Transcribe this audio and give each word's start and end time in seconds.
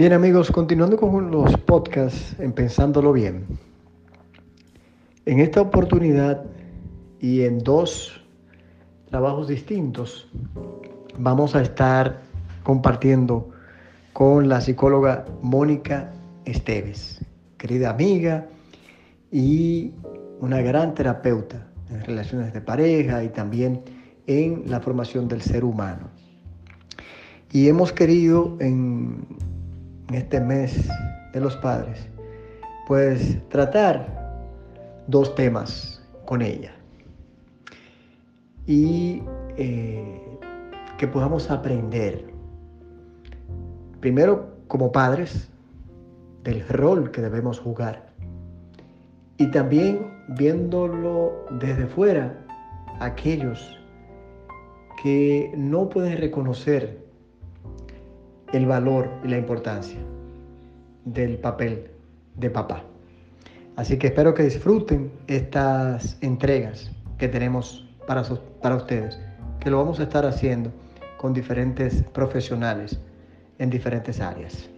Bien 0.00 0.14
amigos, 0.14 0.50
continuando 0.50 0.96
con 0.96 1.30
los 1.30 1.54
podcasts 1.58 2.34
en 2.40 2.54
Pensándolo 2.54 3.12
Bien. 3.12 3.44
En 5.26 5.40
esta 5.40 5.60
oportunidad 5.60 6.42
y 7.20 7.42
en 7.42 7.58
dos 7.58 8.24
trabajos 9.10 9.48
distintos 9.48 10.26
vamos 11.18 11.54
a 11.54 11.60
estar 11.60 12.22
compartiendo 12.62 13.50
con 14.14 14.48
la 14.48 14.62
psicóloga 14.62 15.26
Mónica 15.42 16.10
Esteves, 16.46 17.22
querida 17.58 17.90
amiga 17.90 18.46
y 19.30 19.92
una 20.40 20.62
gran 20.62 20.94
terapeuta 20.94 21.68
en 21.90 22.02
relaciones 22.06 22.54
de 22.54 22.62
pareja 22.62 23.22
y 23.22 23.28
también 23.28 23.82
en 24.26 24.62
la 24.64 24.80
formación 24.80 25.28
del 25.28 25.42
ser 25.42 25.62
humano. 25.62 26.08
Y 27.52 27.68
hemos 27.68 27.92
querido 27.92 28.56
en 28.60 29.26
en 30.10 30.16
este 30.16 30.40
mes 30.40 30.88
de 31.32 31.40
los 31.40 31.56
padres, 31.58 32.08
pues 32.88 33.38
tratar 33.48 34.42
dos 35.06 35.36
temas 35.36 36.02
con 36.26 36.42
ella. 36.42 36.72
Y 38.66 39.22
eh, 39.56 40.20
que 40.98 41.06
podamos 41.06 41.48
aprender, 41.48 42.24
primero 44.00 44.50
como 44.66 44.90
padres, 44.90 45.48
del 46.42 46.66
rol 46.68 47.12
que 47.12 47.20
debemos 47.20 47.60
jugar. 47.60 48.10
Y 49.36 49.46
también 49.52 50.10
viéndolo 50.30 51.46
desde 51.60 51.86
fuera, 51.86 52.36
aquellos 52.98 53.78
que 55.04 55.52
no 55.56 55.88
pueden 55.88 56.18
reconocer 56.18 57.09
el 58.52 58.66
valor 58.66 59.08
y 59.24 59.28
la 59.28 59.38
importancia 59.38 59.98
del 61.04 61.38
papel 61.38 61.90
de 62.36 62.50
papá. 62.50 62.82
Así 63.76 63.98
que 63.98 64.08
espero 64.08 64.34
que 64.34 64.42
disfruten 64.42 65.12
estas 65.26 66.18
entregas 66.20 66.90
que 67.18 67.28
tenemos 67.28 67.88
para, 68.06 68.22
para 68.60 68.76
ustedes, 68.76 69.18
que 69.60 69.70
lo 69.70 69.78
vamos 69.78 70.00
a 70.00 70.04
estar 70.04 70.26
haciendo 70.26 70.72
con 71.16 71.32
diferentes 71.32 72.02
profesionales 72.12 73.00
en 73.58 73.70
diferentes 73.70 74.20
áreas. 74.20 74.68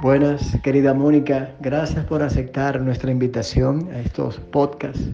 Buenas, 0.00 0.58
querida 0.62 0.92
Mónica, 0.92 1.54
gracias 1.60 2.04
por 2.04 2.22
aceptar 2.22 2.78
nuestra 2.80 3.10
invitación 3.10 3.88
a 3.90 4.00
estos 4.00 4.38
podcasts 4.38 5.12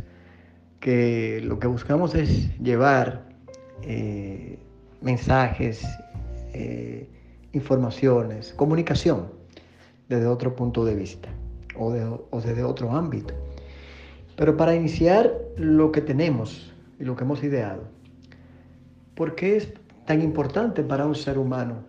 que 0.80 1.40
lo 1.44 1.60
que 1.60 1.68
buscamos 1.68 2.14
es 2.14 2.58
llevar 2.58 3.29
eh, 3.82 4.58
mensajes, 5.00 5.82
eh, 6.52 7.08
informaciones, 7.52 8.52
comunicación 8.54 9.28
desde 10.08 10.26
otro 10.26 10.54
punto 10.54 10.84
de 10.84 10.94
vista 10.94 11.28
o, 11.76 11.86
o 12.30 12.40
desde 12.40 12.62
otro 12.62 12.92
ámbito. 12.92 13.34
Pero 14.36 14.56
para 14.56 14.74
iniciar 14.74 15.32
lo 15.56 15.92
que 15.92 16.00
tenemos 16.00 16.72
y 16.98 17.04
lo 17.04 17.16
que 17.16 17.24
hemos 17.24 17.42
ideado, 17.42 17.82
¿por 19.14 19.34
qué 19.34 19.56
es 19.56 19.72
tan 20.06 20.22
importante 20.22 20.82
para 20.82 21.06
un 21.06 21.14
ser 21.14 21.38
humano 21.38 21.84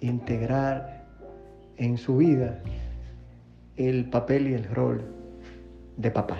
integrar 0.00 1.06
en 1.76 1.98
su 1.98 2.16
vida 2.18 2.62
el 3.76 4.08
papel 4.10 4.48
y 4.48 4.54
el 4.54 4.64
rol 4.64 5.02
de 5.96 6.10
papá? 6.10 6.38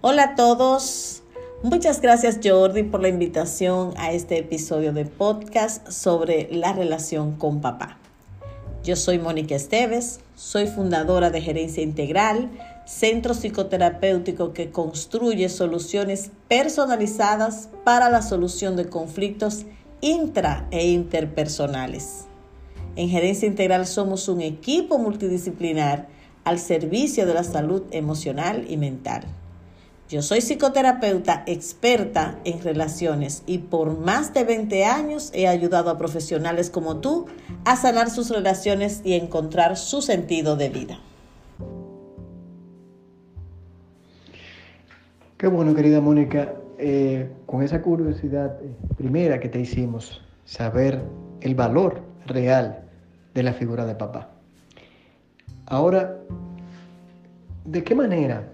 Hola 0.00 0.24
a 0.24 0.34
todos, 0.34 1.23
Muchas 1.64 2.02
gracias 2.02 2.40
Jordi 2.44 2.82
por 2.82 3.00
la 3.00 3.08
invitación 3.08 3.94
a 3.96 4.12
este 4.12 4.36
episodio 4.36 4.92
de 4.92 5.06
podcast 5.06 5.88
sobre 5.88 6.46
la 6.52 6.74
relación 6.74 7.38
con 7.38 7.62
papá. 7.62 7.96
Yo 8.82 8.96
soy 8.96 9.18
Mónica 9.18 9.54
Esteves, 9.54 10.20
soy 10.36 10.66
fundadora 10.66 11.30
de 11.30 11.40
Gerencia 11.40 11.82
Integral, 11.82 12.50
centro 12.84 13.32
psicoterapéutico 13.32 14.52
que 14.52 14.72
construye 14.72 15.48
soluciones 15.48 16.32
personalizadas 16.48 17.70
para 17.82 18.10
la 18.10 18.20
solución 18.20 18.76
de 18.76 18.90
conflictos 18.90 19.64
intra 20.02 20.68
e 20.70 20.88
interpersonales. 20.88 22.26
En 22.94 23.08
Gerencia 23.08 23.48
Integral 23.48 23.86
somos 23.86 24.28
un 24.28 24.42
equipo 24.42 24.98
multidisciplinar 24.98 26.08
al 26.44 26.58
servicio 26.58 27.24
de 27.24 27.32
la 27.32 27.42
salud 27.42 27.84
emocional 27.90 28.66
y 28.68 28.76
mental. 28.76 29.24
Yo 30.10 30.20
soy 30.20 30.42
psicoterapeuta 30.42 31.44
experta 31.46 32.38
en 32.44 32.62
relaciones 32.62 33.42
y 33.46 33.58
por 33.58 33.98
más 33.98 34.34
de 34.34 34.44
20 34.44 34.84
años 34.84 35.30
he 35.32 35.48
ayudado 35.48 35.88
a 35.88 35.96
profesionales 35.96 36.68
como 36.68 36.98
tú 36.98 37.26
a 37.64 37.76
sanar 37.76 38.10
sus 38.10 38.28
relaciones 38.28 39.00
y 39.02 39.14
encontrar 39.14 39.78
su 39.78 40.02
sentido 40.02 40.56
de 40.56 40.68
vida. 40.68 40.98
Qué 45.38 45.46
bueno, 45.46 45.74
querida 45.74 46.02
Mónica, 46.02 46.52
eh, 46.78 47.30
con 47.46 47.62
esa 47.62 47.80
curiosidad 47.80 48.58
eh, 48.62 48.74
primera 48.98 49.40
que 49.40 49.48
te 49.48 49.58
hicimos, 49.58 50.22
saber 50.44 51.02
el 51.40 51.54
valor 51.54 52.02
real 52.26 52.84
de 53.32 53.42
la 53.42 53.54
figura 53.54 53.86
de 53.86 53.94
papá. 53.94 54.30
Ahora, 55.66 56.18
¿de 57.64 57.82
qué 57.82 57.94
manera 57.94 58.50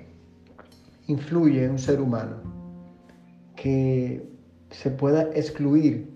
influye 1.10 1.64
en 1.64 1.72
un 1.72 1.78
ser 1.78 2.00
humano 2.00 2.36
que 3.56 4.26
se 4.70 4.90
pueda 4.90 5.22
excluir 5.34 6.10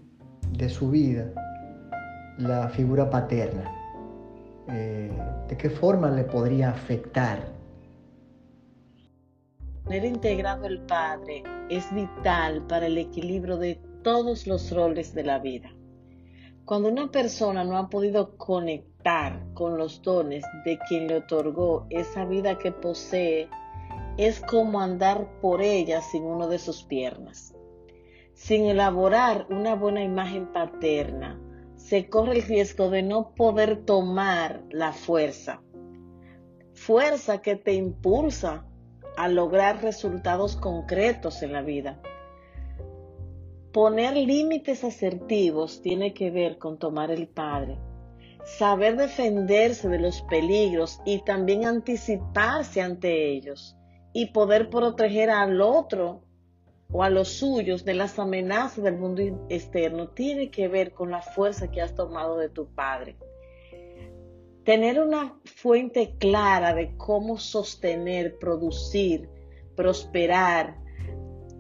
de 0.53 0.69
su 0.69 0.91
vida 0.91 1.33
la 2.39 2.69
figura 2.69 3.11
paterna? 3.11 3.71
Eh, 4.69 5.11
¿De 5.49 5.57
qué 5.57 5.69
forma 5.69 6.11
le 6.11 6.25
podría 6.25 6.71
afectar? 6.71 7.53
Tener 9.85 10.05
integrado 10.07 10.67
el 10.67 10.81
Padre 10.81 11.43
es 11.69 11.93
vital 11.95 12.67
para 12.67 12.87
el 12.87 12.97
equilibrio 12.97 13.59
de 13.59 13.79
todos 14.03 14.47
los 14.47 14.71
roles 14.71 15.15
de 15.15 15.25
la 15.25 15.39
vida. 15.39 15.71
Cuando 16.65 16.89
una 16.89 17.11
persona 17.11 17.63
no 17.65 17.77
ha 17.77 17.91
podido 17.91 18.39
conectar 18.39 19.45
con 19.53 19.77
los 19.77 20.01
dones 20.01 20.45
de 20.65 20.79
quien 20.89 21.09
le 21.09 21.17
otorgó 21.17 21.87
esa 21.91 22.25
vida 22.25 22.57
que 22.57 22.73
posee, 22.73 23.51
es 24.17 24.41
como 24.41 24.81
andar 24.81 25.41
por 25.41 25.61
ella 25.61 26.01
sin 26.01 26.25
uno 26.25 26.49
de 26.49 26.59
sus 26.59 26.85
piernas. 26.85 27.55
Sin 28.33 28.67
elaborar 28.67 29.47
una 29.51 29.75
buena 29.75 30.05
imagen 30.05 30.53
paterna, 30.53 31.41
se 31.77 32.09
corre 32.09 32.37
el 32.37 32.43
riesgo 32.43 32.91
de 32.91 33.03
no 33.03 33.35
poder 33.35 33.85
tomar 33.85 34.63
la 34.71 34.93
fuerza. 34.93 35.63
Fuerza 36.75 37.43
que 37.43 37.57
te 37.57 37.75
impulsa 37.75 38.67
a 39.17 39.29
lograr 39.29 39.83
resultados 39.83 40.57
concretos 40.57 41.43
en 41.43 41.53
la 41.53 41.63
vida. 41.63 42.01
Poner 43.73 44.17
límites 44.17 44.85
asertivos 44.85 45.83
tiene 45.83 46.15
que 46.15 46.31
ver 46.31 46.59
con 46.59 46.79
tomar 46.79 47.11
el 47.11 47.27
Padre. 47.27 47.79
Saber 48.45 48.97
defenderse 48.97 49.89
de 49.89 49.99
los 49.99 50.23
peligros 50.23 51.01
y 51.05 51.23
también 51.25 51.65
anticiparse 51.65 52.81
ante 52.81 53.33
ellos 53.33 53.77
y 54.15 54.27
poder 54.27 54.71
proteger 54.71 55.29
al 55.29 55.61
otro 55.61 56.23
o 56.91 57.03
a 57.03 57.11
los 57.11 57.29
suyos 57.29 57.85
de 57.85 57.95
las 57.95 58.19
amenazas 58.19 58.83
del 58.85 58.97
mundo 58.97 59.21
externo 59.51 60.09
tiene 60.09 60.51
que 60.51 60.69
ver 60.69 60.93
con 60.93 61.11
la 61.11 61.21
fuerza 61.21 61.71
que 61.71 61.83
has 61.83 61.95
tomado 61.95 62.39
de 62.39 62.49
tu 62.49 62.67
padre. 62.69 63.17
Tener 64.65 65.01
una 65.01 65.39
fuente 65.45 66.15
clara 66.19 66.73
de 66.73 66.97
cómo 66.97 67.39
sostener, 67.39 68.39
producir, 68.39 69.29
prosperar, 69.75 70.79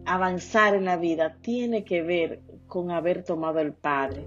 avanzar 0.07 0.75
en 0.77 0.85
la 0.85 0.97
vida 0.97 1.37
tiene 1.43 1.85
que 1.85 2.03
ver 2.03 2.41
con 2.67 2.91
haber 2.91 3.25
tomado 3.25 3.59
el 3.59 3.73
Padre 3.73 4.27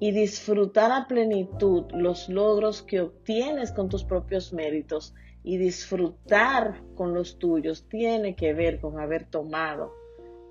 y 0.00 0.12
disfrutar 0.12 0.90
a 0.92 1.06
plenitud 1.06 1.84
los 1.92 2.28
logros 2.28 2.82
que 2.82 3.00
obtienes 3.00 3.70
con 3.70 3.88
tus 3.88 4.02
propios 4.02 4.52
méritos 4.52 5.14
y 5.42 5.56
disfrutar 5.56 6.82
con 6.94 7.14
los 7.14 7.38
tuyos 7.38 7.88
tiene 7.88 8.36
que 8.36 8.52
ver 8.52 8.80
con 8.80 8.98
haber 9.00 9.24
tomado 9.24 9.94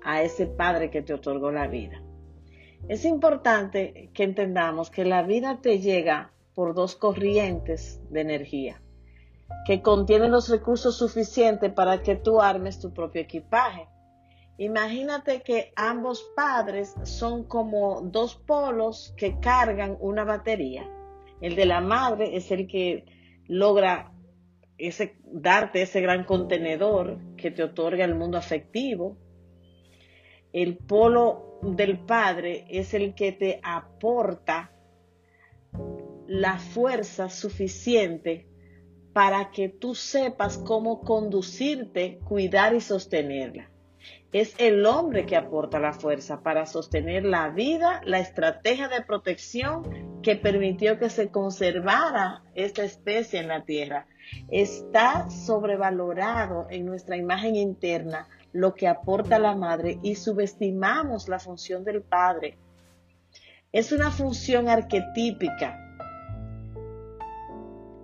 a 0.02 0.22
ese 0.22 0.46
Padre 0.46 0.90
que 0.90 1.02
te 1.02 1.14
otorgó 1.14 1.52
la 1.52 1.66
vida. 1.66 2.02
Es 2.88 3.04
importante 3.04 4.10
que 4.14 4.24
entendamos 4.24 4.90
que 4.90 5.04
la 5.04 5.22
vida 5.22 5.60
te 5.60 5.78
llega 5.78 6.32
por 6.54 6.74
dos 6.74 6.96
corrientes 6.96 8.00
de 8.10 8.20
energía 8.22 8.80
que 9.64 9.82
contienen 9.82 10.30
los 10.30 10.48
recursos 10.48 10.96
suficientes 10.96 11.72
para 11.72 12.02
que 12.02 12.16
tú 12.16 12.40
armes 12.40 12.80
tu 12.80 12.92
propio 12.92 13.22
equipaje. 13.22 13.86
Imagínate 14.58 15.42
que 15.42 15.72
ambos 15.76 16.30
padres 16.36 16.94
son 17.04 17.44
como 17.44 18.02
dos 18.02 18.34
polos 18.34 19.14
que 19.16 19.38
cargan 19.40 19.96
una 20.00 20.24
batería. 20.24 20.88
El 21.40 21.56
de 21.56 21.66
la 21.66 21.80
madre 21.80 22.36
es 22.36 22.50
el 22.50 22.66
que 22.66 23.04
logra 23.46 24.12
ese, 24.80 25.16
darte 25.24 25.82
ese 25.82 26.00
gran 26.00 26.24
contenedor 26.24 27.18
que 27.36 27.50
te 27.50 27.62
otorga 27.62 28.04
el 28.04 28.14
mundo 28.14 28.38
afectivo. 28.38 29.16
El 30.52 30.76
polo 30.78 31.58
del 31.62 31.98
padre 31.98 32.66
es 32.68 32.94
el 32.94 33.14
que 33.14 33.32
te 33.32 33.60
aporta 33.62 34.72
la 36.26 36.58
fuerza 36.58 37.28
suficiente 37.28 38.46
para 39.12 39.50
que 39.50 39.68
tú 39.68 39.94
sepas 39.94 40.58
cómo 40.58 41.00
conducirte, 41.00 42.18
cuidar 42.24 42.74
y 42.74 42.80
sostenerla. 42.80 43.70
Es 44.32 44.54
el 44.58 44.86
hombre 44.86 45.26
que 45.26 45.36
aporta 45.36 45.80
la 45.80 45.92
fuerza 45.92 46.42
para 46.42 46.66
sostener 46.66 47.24
la 47.24 47.48
vida, 47.48 48.00
la 48.04 48.20
estrategia 48.20 48.88
de 48.88 49.02
protección 49.02 50.09
que 50.22 50.36
permitió 50.36 50.98
que 50.98 51.10
se 51.10 51.28
conservara 51.28 52.42
esta 52.54 52.84
especie 52.84 53.40
en 53.40 53.48
la 53.48 53.64
Tierra. 53.64 54.06
Está 54.48 55.28
sobrevalorado 55.30 56.66
en 56.70 56.86
nuestra 56.86 57.16
imagen 57.16 57.56
interna 57.56 58.28
lo 58.52 58.74
que 58.74 58.88
aporta 58.88 59.38
la 59.38 59.54
madre 59.54 59.98
y 60.02 60.16
subestimamos 60.16 61.28
la 61.28 61.38
función 61.38 61.84
del 61.84 62.02
padre. 62.02 62.58
Es 63.72 63.92
una 63.92 64.10
función 64.10 64.68
arquetípica 64.68 65.86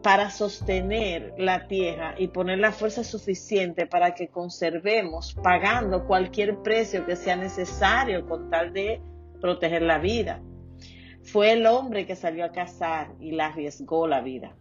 para 0.07 0.31
sostener 0.31 1.35
la 1.37 1.67
tierra 1.67 2.15
y 2.17 2.29
poner 2.29 2.61
la 2.61 2.71
fuerza 2.71 3.03
suficiente 3.03 3.87
para 3.87 4.15
que 4.15 4.29
conservemos 4.29 5.35
pagando 5.43 6.07
cualquier 6.07 6.63
precio 6.63 7.05
que 7.05 7.17
sea 7.17 7.35
necesario 7.35 8.25
con 8.25 8.49
tal 8.49 8.73
de 8.73 9.01
proteger 9.41 9.83
la 9.83 9.99
vida. 9.99 10.41
Fue 11.27 11.53
el 11.53 11.67
hombre 11.67 12.07
que 12.07 12.15
salió 12.15 12.45
a 12.45 12.53
cazar 12.53 13.13
y 13.21 13.33
la 13.33 13.47
arriesgó 13.47 14.07
la 14.07 14.21
vida. 14.21 14.57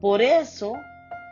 Por 0.00 0.22
eso 0.22 0.74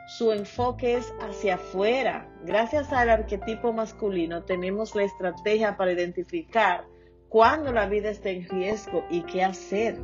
su 0.06 0.32
enfoque 0.32 0.94
es 0.94 1.15
hacia 1.21 1.55
afuera. 1.55 2.29
Gracias 2.44 2.93
al 2.93 3.09
arquetipo 3.09 3.73
masculino 3.73 4.43
tenemos 4.43 4.94
la 4.94 5.05
estrategia 5.05 5.76
para 5.76 5.93
identificar 5.93 6.85
cuándo 7.29 7.73
la 7.73 7.87
vida 7.87 8.11
está 8.11 8.31
en 8.31 8.49
riesgo 8.49 9.05
y 9.11 9.23
qué 9.23 9.44
hacer. 9.44 9.99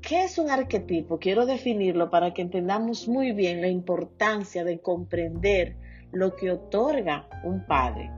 ¿Qué 0.00 0.24
es 0.24 0.38
un 0.38 0.50
arquetipo? 0.50 1.18
Quiero 1.18 1.44
definirlo 1.44 2.08
para 2.08 2.32
que 2.32 2.42
entendamos 2.42 3.08
muy 3.08 3.32
bien 3.32 3.60
la 3.60 3.68
importancia 3.68 4.64
de 4.64 4.80
comprender 4.80 5.76
lo 6.12 6.36
que 6.36 6.52
otorga 6.52 7.28
un 7.42 7.66
padre. 7.66 8.10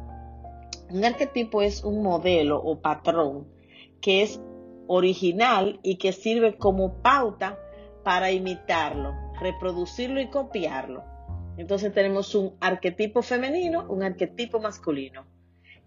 Un 0.90 1.04
arquetipo 1.04 1.62
es 1.62 1.82
un 1.82 2.02
modelo 2.02 2.60
o 2.62 2.80
patrón 2.80 3.46
que 4.00 4.22
es 4.22 4.40
original 4.86 5.80
y 5.82 5.96
que 5.96 6.12
sirve 6.12 6.56
como 6.56 7.02
pauta 7.02 7.58
para 8.02 8.30
imitarlo 8.30 9.24
reproducirlo 9.40 10.20
y 10.20 10.28
copiarlo. 10.28 11.04
Entonces 11.56 11.92
tenemos 11.92 12.34
un 12.34 12.56
arquetipo 12.60 13.22
femenino, 13.22 13.86
un 13.88 14.02
arquetipo 14.02 14.60
masculino. 14.60 15.26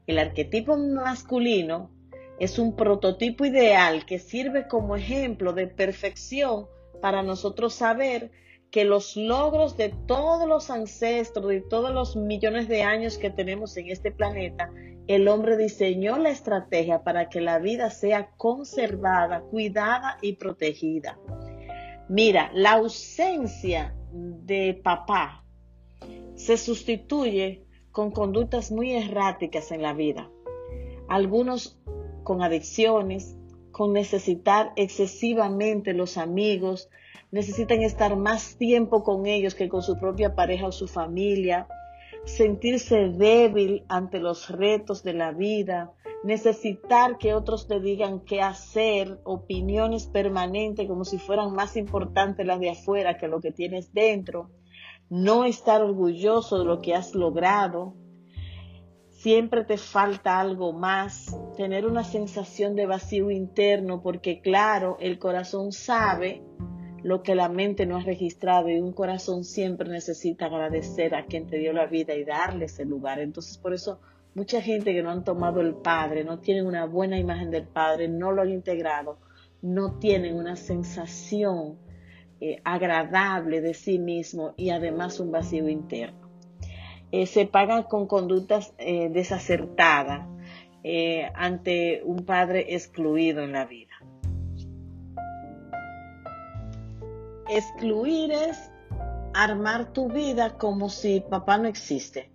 El 0.06 0.20
arquetipo 0.20 0.78
masculino 0.78 1.92
es 2.40 2.60
un 2.60 2.76
prototipo 2.76 3.46
ideal 3.46 4.06
que 4.06 4.20
sirve 4.20 4.68
como 4.68 4.96
ejemplo 4.96 5.54
de 5.54 5.68
perfección 5.68 6.68
para 7.02 7.24
nosotros 7.24 7.74
saber 7.74 8.32
que 8.72 8.86
los 8.86 9.16
logros 9.18 9.76
de 9.76 9.94
todos 10.08 10.48
los 10.48 10.70
ancestros, 10.70 11.48
de 11.48 11.62
todos 11.62 11.94
los 11.94 12.16
millones 12.16 12.68
de 12.68 12.84
años 12.84 13.18
que 13.18 13.30
tenemos 13.30 13.76
en 13.78 13.90
este 13.90 14.12
planeta, 14.12 14.72
el 15.08 15.28
hombre 15.28 15.58
diseñó 15.58 16.18
la 16.18 16.30
estrategia 16.30 17.04
para 17.04 17.30
que 17.30 17.42
la 17.42 17.60
vida 17.60 17.90
sea 17.90 18.32
conservada, 18.38 19.42
cuidada 19.42 20.18
y 20.22 20.34
protegida. 20.34 21.18
Mira, 22.10 22.52
la 22.54 22.74
ausencia 22.74 23.96
de 24.12 24.80
papá 24.84 25.46
se 26.36 26.58
sustituye 26.58 27.66
con 27.92 28.12
conductas 28.12 28.72
muy 28.72 28.94
erráticas 28.94 29.72
en 29.72 29.82
la 29.82 29.94
vida. 29.94 30.30
Algunos 31.08 31.80
con 32.24 32.42
adicciones, 32.42 33.38
con 33.72 33.94
necesitar 33.94 34.74
excesivamente 34.76 35.94
los 35.94 36.18
amigos, 36.18 36.90
necesitan 37.32 37.82
estar 37.82 38.16
más 38.16 38.58
tiempo 38.58 39.04
con 39.04 39.26
ellos 39.26 39.56
que 39.56 39.70
con 39.70 39.82
su 39.82 39.98
propia 39.98 40.36
pareja 40.36 40.68
o 40.68 40.72
su 40.72 40.88
familia, 40.88 41.68
sentirse 42.28 43.10
débil 43.10 43.86
ante 43.88 44.20
los 44.20 44.50
retos 44.50 45.02
de 45.04 45.14
la 45.14 45.32
vida, 45.32 45.94
necesitar 46.24 47.18
que 47.18 47.34
otros 47.34 47.68
te 47.68 47.80
digan 47.80 48.20
qué 48.20 48.42
hacer, 48.42 49.20
opiniones 49.24 50.08
permanentes 50.08 50.88
como 50.88 51.06
si 51.06 51.18
fueran 51.18 51.54
más 51.54 51.78
importantes 51.78 52.46
las 52.46 52.60
de 52.60 52.72
afuera 52.72 53.18
que 53.18 53.28
lo 53.28 53.40
que 53.40 53.52
tienes 53.52 53.94
dentro, 53.94 54.52
no 55.10 55.46
estar 55.46 55.82
orgulloso 55.82 56.60
de 56.60 56.66
lo 56.66 56.82
que 56.82 56.96
has 56.96 57.16
logrado, 57.16 57.96
siempre 59.12 59.64
te 59.64 59.78
falta 59.78 60.40
algo 60.40 60.74
más, 60.74 61.36
tener 61.56 61.86
una 61.86 62.04
sensación 62.04 62.76
de 62.76 62.88
vacío 62.88 63.32
interno, 63.32 64.02
porque 64.04 64.42
claro, 64.42 64.98
el 65.00 65.18
corazón 65.18 65.72
sabe 65.72 66.44
lo 67.04 67.24
que 67.24 67.36
la 67.36 67.50
mente 67.50 67.86
no 67.86 67.98
ha 67.98 68.04
registrado 68.04 68.70
y 68.70 68.80
un 68.80 68.94
corazón 68.94 69.44
siempre 69.44 69.90
necesita 69.90 70.46
agradecer 70.46 71.16
a 71.16 71.26
quien 71.26 71.48
te 71.48 71.58
dio 71.58 71.74
la 71.74 71.86
vida 71.86 72.16
y 72.16 72.24
darle 72.24 72.66
ese 72.66 72.86
lugar. 72.86 73.20
Entonces, 73.20 73.58
por 73.58 73.74
eso 73.74 74.00
Mucha 74.38 74.62
gente 74.62 74.94
que 74.94 75.02
no 75.02 75.10
han 75.10 75.24
tomado 75.24 75.62
el 75.62 75.74
Padre, 75.74 76.24
no 76.24 76.38
tienen 76.38 76.68
una 76.68 76.86
buena 76.86 77.18
imagen 77.18 77.50
del 77.50 77.64
Padre, 77.64 78.08
no 78.08 78.32
lo 78.32 78.44
han 78.44 78.52
integrado, 78.52 79.18
no 79.64 79.98
tienen 79.98 80.36
una 80.36 80.56
sensación 80.56 81.80
eh, 82.40 82.62
agradable 82.64 83.62
de 83.62 83.74
sí 83.74 83.98
mismo 83.98 84.54
y 84.56 84.70
además 84.70 85.20
un 85.20 85.32
vacío 85.32 85.68
interno. 85.68 86.30
Eh, 87.12 87.26
se 87.26 87.48
pagan 87.48 87.82
con 87.82 88.06
conductas 88.06 88.76
eh, 88.78 89.10
desacertadas 89.10 90.28
ante 91.34 92.04
un 92.06 92.24
padre 92.24 92.76
excluido 92.76 93.42
en 93.42 93.54
la 93.54 93.66
vida. 93.66 93.87
Excluir 97.50 98.32
es 98.34 98.72
armar 99.34 99.94
tu 99.94 100.10
vida 100.10 100.58
como 100.58 100.90
si 100.90 101.22
papá 101.22 101.58
no 101.58 101.70
existe 101.70 102.30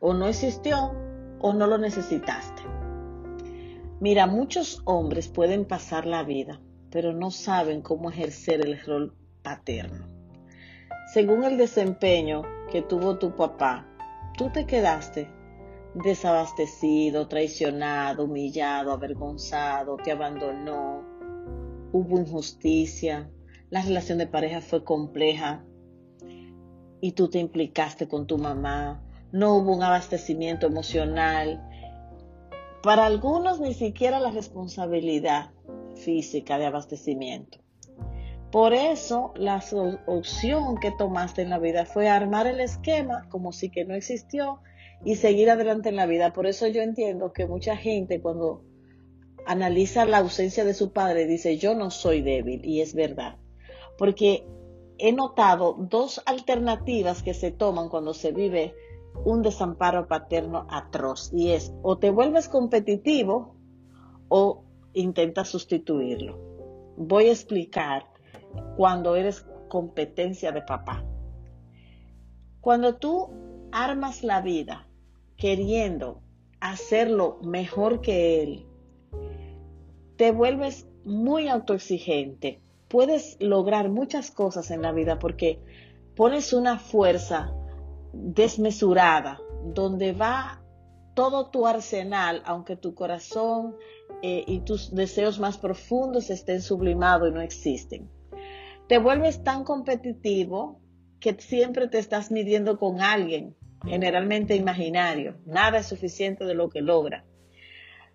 o 0.00 0.14
no 0.14 0.28
existió 0.28 0.92
o 1.40 1.52
no 1.52 1.66
lo 1.66 1.78
necesitaste. 1.78 2.62
Mira, 3.98 4.28
muchos 4.28 4.82
hombres 4.84 5.26
pueden 5.26 5.64
pasar 5.64 6.06
la 6.06 6.22
vida, 6.22 6.60
pero 6.90 7.12
no 7.12 7.32
saben 7.32 7.82
cómo 7.82 8.10
ejercer 8.10 8.64
el 8.64 8.80
rol 8.84 9.16
paterno. 9.42 10.06
Según 11.12 11.42
el 11.42 11.56
desempeño 11.56 12.42
que 12.70 12.82
tuvo 12.82 13.18
tu 13.18 13.34
papá, 13.34 13.84
tú 14.38 14.48
te 14.50 14.64
quedaste 14.64 15.28
desabastecido, 15.94 17.26
traicionado, 17.26 18.24
humillado, 18.24 18.92
avergonzado, 18.92 19.96
te 19.96 20.12
abandonó, 20.12 21.02
hubo 21.92 22.18
injusticia, 22.18 23.28
la 23.74 23.82
relación 23.82 24.18
de 24.18 24.28
pareja 24.28 24.60
fue 24.60 24.84
compleja 24.84 25.64
y 27.00 27.10
tú 27.10 27.28
te 27.28 27.40
implicaste 27.40 28.06
con 28.06 28.24
tu 28.28 28.38
mamá, 28.38 29.02
no 29.32 29.56
hubo 29.56 29.74
un 29.74 29.82
abastecimiento 29.82 30.68
emocional. 30.68 31.60
Para 32.84 33.04
algunos 33.04 33.58
ni 33.58 33.74
siquiera 33.74 34.20
la 34.20 34.30
responsabilidad 34.30 35.50
física 35.96 36.56
de 36.56 36.66
abastecimiento. 36.66 37.58
Por 38.52 38.74
eso 38.74 39.32
la 39.34 39.60
opción 40.06 40.78
que 40.78 40.92
tomaste 40.92 41.42
en 41.42 41.50
la 41.50 41.58
vida 41.58 41.84
fue 41.84 42.08
armar 42.08 42.46
el 42.46 42.60
esquema 42.60 43.26
como 43.28 43.50
si 43.50 43.70
que 43.70 43.84
no 43.84 43.96
existió 43.96 44.60
y 45.04 45.16
seguir 45.16 45.50
adelante 45.50 45.88
en 45.88 45.96
la 45.96 46.06
vida. 46.06 46.32
Por 46.32 46.46
eso 46.46 46.68
yo 46.68 46.80
entiendo 46.80 47.32
que 47.32 47.48
mucha 47.48 47.76
gente 47.76 48.20
cuando 48.20 48.62
analiza 49.46 50.04
la 50.04 50.18
ausencia 50.18 50.64
de 50.64 50.74
su 50.74 50.92
padre 50.92 51.26
dice 51.26 51.58
yo 51.58 51.74
no 51.74 51.90
soy 51.90 52.22
débil 52.22 52.64
y 52.64 52.80
es 52.80 52.94
verdad. 52.94 53.36
Porque 53.98 54.46
he 54.98 55.12
notado 55.12 55.74
dos 55.78 56.22
alternativas 56.26 57.22
que 57.22 57.34
se 57.34 57.50
toman 57.50 57.88
cuando 57.88 58.14
se 58.14 58.32
vive 58.32 58.74
un 59.24 59.42
desamparo 59.42 60.08
paterno 60.08 60.66
atroz 60.70 61.32
y 61.32 61.50
es 61.50 61.72
o 61.82 61.98
te 61.98 62.10
vuelves 62.10 62.48
competitivo 62.48 63.56
o 64.28 64.64
intentas 64.92 65.48
sustituirlo. 65.48 66.38
Voy 66.96 67.28
a 67.28 67.32
explicar 67.32 68.06
cuando 68.76 69.16
eres 69.16 69.46
competencia 69.68 70.52
de 70.52 70.62
papá. 70.62 71.04
Cuando 72.60 72.96
tú 72.96 73.30
armas 73.72 74.22
la 74.22 74.40
vida 74.40 74.88
queriendo 75.36 76.22
hacerlo 76.60 77.38
mejor 77.42 78.00
que 78.00 78.42
él, 78.42 78.66
te 80.16 80.30
vuelves 80.30 80.88
muy 81.04 81.48
autoexigente. 81.48 82.62
Puedes 82.94 83.36
lograr 83.40 83.88
muchas 83.88 84.30
cosas 84.30 84.70
en 84.70 84.80
la 84.80 84.92
vida 84.92 85.18
porque 85.18 85.58
pones 86.14 86.52
una 86.52 86.78
fuerza 86.78 87.52
desmesurada, 88.12 89.40
donde 89.64 90.12
va 90.12 90.62
todo 91.12 91.50
tu 91.50 91.66
arsenal, 91.66 92.40
aunque 92.44 92.76
tu 92.76 92.94
corazón 92.94 93.74
eh, 94.22 94.44
y 94.46 94.60
tus 94.60 94.94
deseos 94.94 95.40
más 95.40 95.58
profundos 95.58 96.30
estén 96.30 96.62
sublimados 96.62 97.30
y 97.30 97.32
no 97.32 97.40
existen. 97.40 98.08
Te 98.86 98.98
vuelves 98.98 99.42
tan 99.42 99.64
competitivo 99.64 100.80
que 101.18 101.34
siempre 101.34 101.88
te 101.88 101.98
estás 101.98 102.30
midiendo 102.30 102.78
con 102.78 103.00
alguien, 103.00 103.56
generalmente 103.84 104.54
imaginario. 104.54 105.40
Nada 105.46 105.78
es 105.78 105.86
suficiente 105.86 106.44
de 106.44 106.54
lo 106.54 106.68
que 106.68 106.80
logra. 106.80 107.24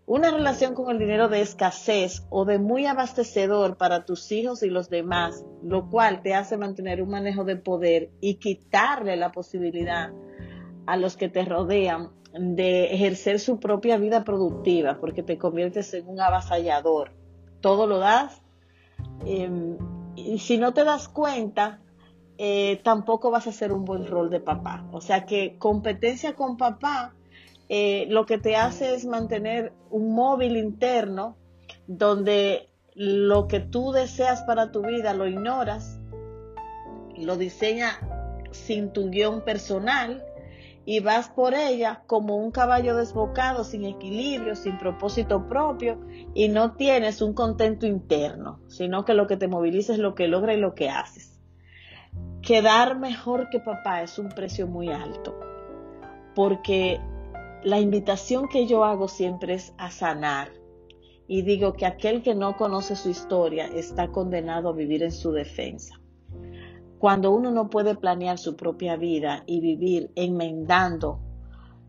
Una 0.10 0.32
relación 0.32 0.74
con 0.74 0.90
el 0.90 0.98
dinero 0.98 1.28
de 1.28 1.42
escasez 1.42 2.26
o 2.32 2.44
de 2.44 2.58
muy 2.58 2.88
abastecedor 2.88 3.78
para 3.78 4.06
tus 4.06 4.32
hijos 4.32 4.64
y 4.64 4.70
los 4.72 4.90
demás, 4.90 5.46
lo 5.62 5.88
cual 5.88 6.24
te 6.24 6.34
hace 6.34 6.58
mantener 6.58 7.04
un 7.04 7.12
manejo 7.12 7.44
de 7.44 7.58
poder 7.58 8.10
y 8.20 8.38
quitarle 8.38 9.18
la 9.18 9.32
posibilidad 9.32 10.10
a 10.88 10.98
los 10.98 11.16
que 11.16 11.30
te 11.30 11.46
rodean 11.46 12.10
de 12.34 12.86
ejercer 12.86 13.40
su 13.40 13.60
propia 13.60 14.00
vida 14.00 14.24
productiva, 14.24 14.98
porque 15.00 15.22
te 15.22 15.38
conviertes 15.38 15.94
en 15.94 16.08
un 16.08 16.20
avasallador. 16.20 17.12
Todo 17.62 17.86
lo 17.86 18.00
das. 18.00 18.42
Em, 19.28 19.78
y 20.16 20.40
si 20.40 20.58
no 20.58 20.74
te 20.74 20.86
das 20.86 21.08
cuenta, 21.08 21.82
eh, 22.40 22.82
tampoco 22.84 23.30
vas 23.30 23.46
a 23.46 23.52
hacer 23.52 23.72
un 23.72 23.86
buen 23.86 24.08
rol 24.08 24.32
de 24.32 24.40
papá. 24.40 24.88
O 24.92 25.02
sea 25.02 25.28
que 25.28 25.60
competencia 25.60 26.34
con 26.34 26.58
papá 26.58 27.14
eh, 27.70 28.08
lo 28.10 28.26
que 28.26 28.40
te 28.40 28.56
hace 28.56 28.96
es 28.96 29.06
mantener 29.06 29.74
un 29.92 30.16
móvil 30.16 30.58
interno 30.58 31.38
donde 31.86 32.70
lo 32.96 33.48
que 33.48 33.60
tú 33.60 33.92
deseas 33.92 34.42
para 34.42 34.72
tu 34.72 34.82
vida 34.82 35.14
lo 35.14 35.28
ignoras, 35.28 36.00
lo 37.16 37.38
diseña 37.38 38.00
sin 38.52 38.92
tu 38.92 39.12
guion 39.12 39.42
personal 39.42 40.26
y 40.84 41.02
vas 41.02 41.30
por 41.30 41.54
ella 41.54 42.02
como 42.08 42.38
un 42.38 42.50
caballo 42.50 42.96
desbocado, 42.96 43.64
sin 43.64 43.86
equilibrio, 43.86 44.56
sin 44.56 44.80
propósito 44.80 45.48
propio 45.48 46.00
y 46.34 46.48
no 46.48 46.74
tienes 46.74 47.22
un 47.22 47.34
contento 47.34 47.86
interno, 47.86 48.60
sino 48.68 49.06
que 49.06 49.14
lo 49.14 49.28
que 49.28 49.38
te 49.38 49.48
moviliza 49.48 49.94
es 49.94 50.00
lo 50.00 50.16
que 50.16 50.28
logra 50.28 50.56
y 50.56 50.60
lo 50.60 50.74
que 50.74 50.90
haces. 50.90 51.40
Quedar 52.42 52.98
mejor 52.98 53.50
que 53.52 53.60
papá 53.60 54.02
es 54.02 54.18
un 54.18 54.30
precio 54.30 54.66
muy 54.66 54.90
alto, 54.90 55.40
porque 56.34 57.00
la 57.64 57.80
invitación 57.80 58.48
que 58.48 58.68
yo 58.68 58.86
hago 58.86 59.08
siempre 59.08 59.56
es 59.56 59.74
a 59.78 59.92
sanar. 59.92 60.52
Y 61.28 61.44
digo 61.44 61.74
que 61.74 61.86
aquel 61.86 62.24
que 62.24 62.34
no 62.34 62.58
conoce 62.58 62.96
su 62.96 63.10
historia 63.10 63.68
está 63.68 64.12
condenado 64.12 64.70
a 64.70 64.74
vivir 64.74 65.04
en 65.04 65.12
su 65.12 65.32
defensa. 65.32 66.00
Cuando 66.98 67.32
uno 67.32 67.52
no 67.52 67.70
puede 67.70 67.96
planear 67.96 68.38
su 68.38 68.56
propia 68.56 68.96
vida 68.96 69.44
y 69.46 69.62
vivir 69.62 70.12
enmendando 70.16 71.20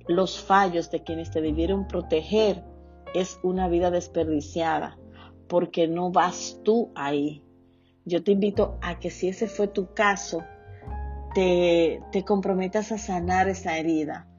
los 0.06 0.40
fallos 0.40 0.90
de 0.90 1.02
quienes 1.02 1.30
te 1.30 1.40
debieron 1.40 1.86
proteger, 1.88 2.64
es 3.14 3.40
una 3.42 3.68
vida 3.68 3.90
desperdiciada, 3.90 4.98
porque 5.48 5.88
no 5.88 6.10
vas 6.10 6.60
tú 6.64 6.92
ahí. 6.94 7.42
Yo 8.04 8.22
te 8.22 8.32
invito 8.32 8.78
a 8.82 8.98
que 8.98 9.10
si 9.10 9.28
ese 9.28 9.48
fue 9.48 9.68
tu 9.68 9.92
caso, 9.94 10.42
te, 11.34 12.00
te 12.12 12.24
comprometas 12.24 12.92
a 12.92 12.98
sanar 12.98 13.48
esa 13.48 13.78
herida, 13.78 14.29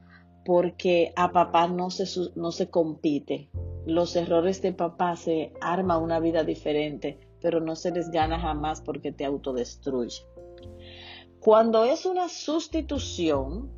porque 0.44 1.12
a 1.16 1.32
papá 1.32 1.68
no 1.68 1.90
se, 1.90 2.04
no 2.34 2.52
se 2.52 2.70
compite. 2.70 3.50
Los 3.86 4.16
errores 4.16 4.62
de 4.62 4.72
papá 4.72 5.16
se 5.16 5.52
arma 5.60 5.98
una 5.98 6.20
vida 6.20 6.44
diferente, 6.44 7.18
pero 7.40 7.60
no 7.60 7.76
se 7.76 7.90
les 7.90 8.10
gana 8.10 8.38
jamás 8.38 8.80
porque 8.80 9.12
te 9.12 9.24
autodestruye. 9.24 10.24
Cuando 11.40 11.84
es 11.84 12.06
una 12.06 12.28
sustitución, 12.28 13.70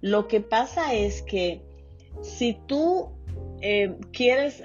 lo 0.00 0.26
que 0.26 0.40
pasa 0.40 0.94
es 0.94 1.22
que 1.22 1.64
si 2.20 2.58
tú 2.66 3.10
eh, 3.60 3.96
quieres 4.12 4.62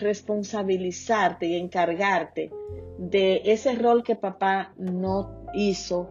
responsabilizarte 0.00 1.46
y 1.46 1.56
encargarte 1.56 2.50
de 2.98 3.42
ese 3.44 3.74
rol 3.74 4.02
que 4.02 4.16
papá 4.16 4.74
no 4.76 5.46
hizo, 5.54 6.10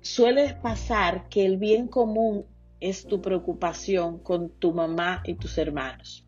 suele 0.00 0.54
pasar 0.62 1.28
que 1.28 1.44
el 1.44 1.56
bien 1.56 1.88
común 1.88 2.46
es 2.82 3.06
tu 3.06 3.22
preocupación 3.22 4.18
con 4.18 4.50
tu 4.50 4.72
mamá 4.72 5.22
y 5.24 5.34
tus 5.34 5.56
hermanos. 5.56 6.26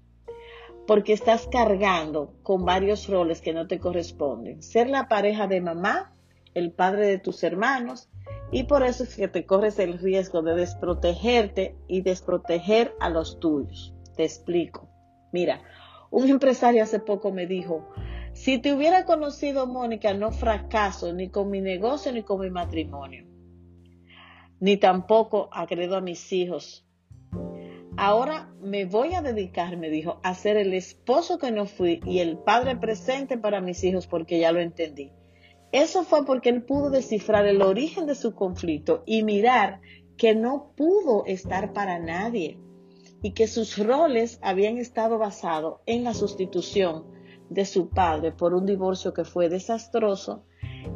Porque 0.86 1.12
estás 1.12 1.48
cargando 1.50 2.34
con 2.42 2.64
varios 2.64 3.08
roles 3.08 3.40
que 3.40 3.52
no 3.52 3.66
te 3.66 3.80
corresponden. 3.80 4.62
Ser 4.62 4.88
la 4.88 5.08
pareja 5.08 5.48
de 5.48 5.60
mamá, 5.60 6.14
el 6.54 6.70
padre 6.70 7.08
de 7.08 7.18
tus 7.18 7.42
hermanos, 7.42 8.08
y 8.52 8.64
por 8.64 8.84
eso 8.84 9.02
es 9.02 9.16
que 9.16 9.26
te 9.26 9.46
corres 9.46 9.78
el 9.78 9.98
riesgo 9.98 10.42
de 10.42 10.54
desprotegerte 10.54 11.76
y 11.88 12.02
desproteger 12.02 12.94
a 13.00 13.10
los 13.10 13.40
tuyos. 13.40 13.92
Te 14.16 14.22
explico. 14.22 14.88
Mira, 15.32 15.62
un 16.10 16.28
empresario 16.28 16.84
hace 16.84 17.00
poco 17.00 17.32
me 17.32 17.46
dijo, 17.46 17.88
si 18.32 18.58
te 18.58 18.72
hubiera 18.72 19.04
conocido, 19.04 19.66
Mónica, 19.66 20.14
no 20.14 20.30
fracaso 20.30 21.12
ni 21.12 21.30
con 21.30 21.50
mi 21.50 21.60
negocio 21.60 22.12
ni 22.12 22.22
con 22.22 22.40
mi 22.40 22.50
matrimonio 22.50 23.33
ni 24.60 24.76
tampoco 24.76 25.48
agredo 25.52 25.96
a 25.96 26.00
mis 26.00 26.32
hijos. 26.32 26.86
Ahora 27.96 28.52
me 28.60 28.86
voy 28.86 29.14
a 29.14 29.22
dedicar, 29.22 29.76
me 29.76 29.88
dijo, 29.88 30.18
a 30.22 30.34
ser 30.34 30.56
el 30.56 30.74
esposo 30.74 31.38
que 31.38 31.52
no 31.52 31.66
fui 31.66 32.00
y 32.04 32.18
el 32.18 32.38
padre 32.38 32.76
presente 32.76 33.38
para 33.38 33.60
mis 33.60 33.84
hijos 33.84 34.06
porque 34.06 34.40
ya 34.40 34.50
lo 34.50 34.60
entendí. 34.60 35.12
Eso 35.70 36.04
fue 36.04 36.24
porque 36.24 36.48
él 36.48 36.62
pudo 36.62 36.90
descifrar 36.90 37.46
el 37.46 37.62
origen 37.62 38.06
de 38.06 38.14
su 38.14 38.34
conflicto 38.34 39.02
y 39.06 39.22
mirar 39.22 39.80
que 40.16 40.34
no 40.34 40.72
pudo 40.76 41.24
estar 41.26 41.72
para 41.72 41.98
nadie 41.98 42.58
y 43.22 43.32
que 43.32 43.46
sus 43.46 43.78
roles 43.78 44.38
habían 44.42 44.78
estado 44.78 45.18
basados 45.18 45.80
en 45.86 46.04
la 46.04 46.14
sustitución 46.14 47.04
de 47.48 47.64
su 47.64 47.88
padre 47.88 48.32
por 48.32 48.54
un 48.54 48.66
divorcio 48.66 49.14
que 49.14 49.24
fue 49.24 49.48
desastroso, 49.48 50.44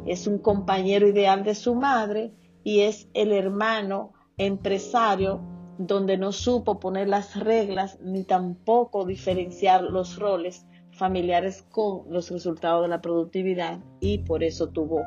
es 0.05 0.27
un 0.27 0.39
compañero 0.39 1.07
ideal 1.07 1.43
de 1.43 1.55
su 1.55 1.75
madre 1.75 2.33
y 2.63 2.81
es 2.81 3.07
el 3.13 3.31
hermano 3.31 4.13
empresario 4.37 5.41
donde 5.77 6.17
no 6.17 6.31
supo 6.31 6.79
poner 6.79 7.07
las 7.07 7.39
reglas 7.39 7.99
ni 8.01 8.23
tampoco 8.23 9.05
diferenciar 9.05 9.83
los 9.83 10.17
roles 10.17 10.65
familiares 10.91 11.65
con 11.71 12.03
los 12.09 12.29
resultados 12.29 12.81
de 12.83 12.89
la 12.89 13.01
productividad 13.01 13.79
y 14.01 14.19
por 14.19 14.43
eso 14.43 14.69
tuvo 14.69 15.03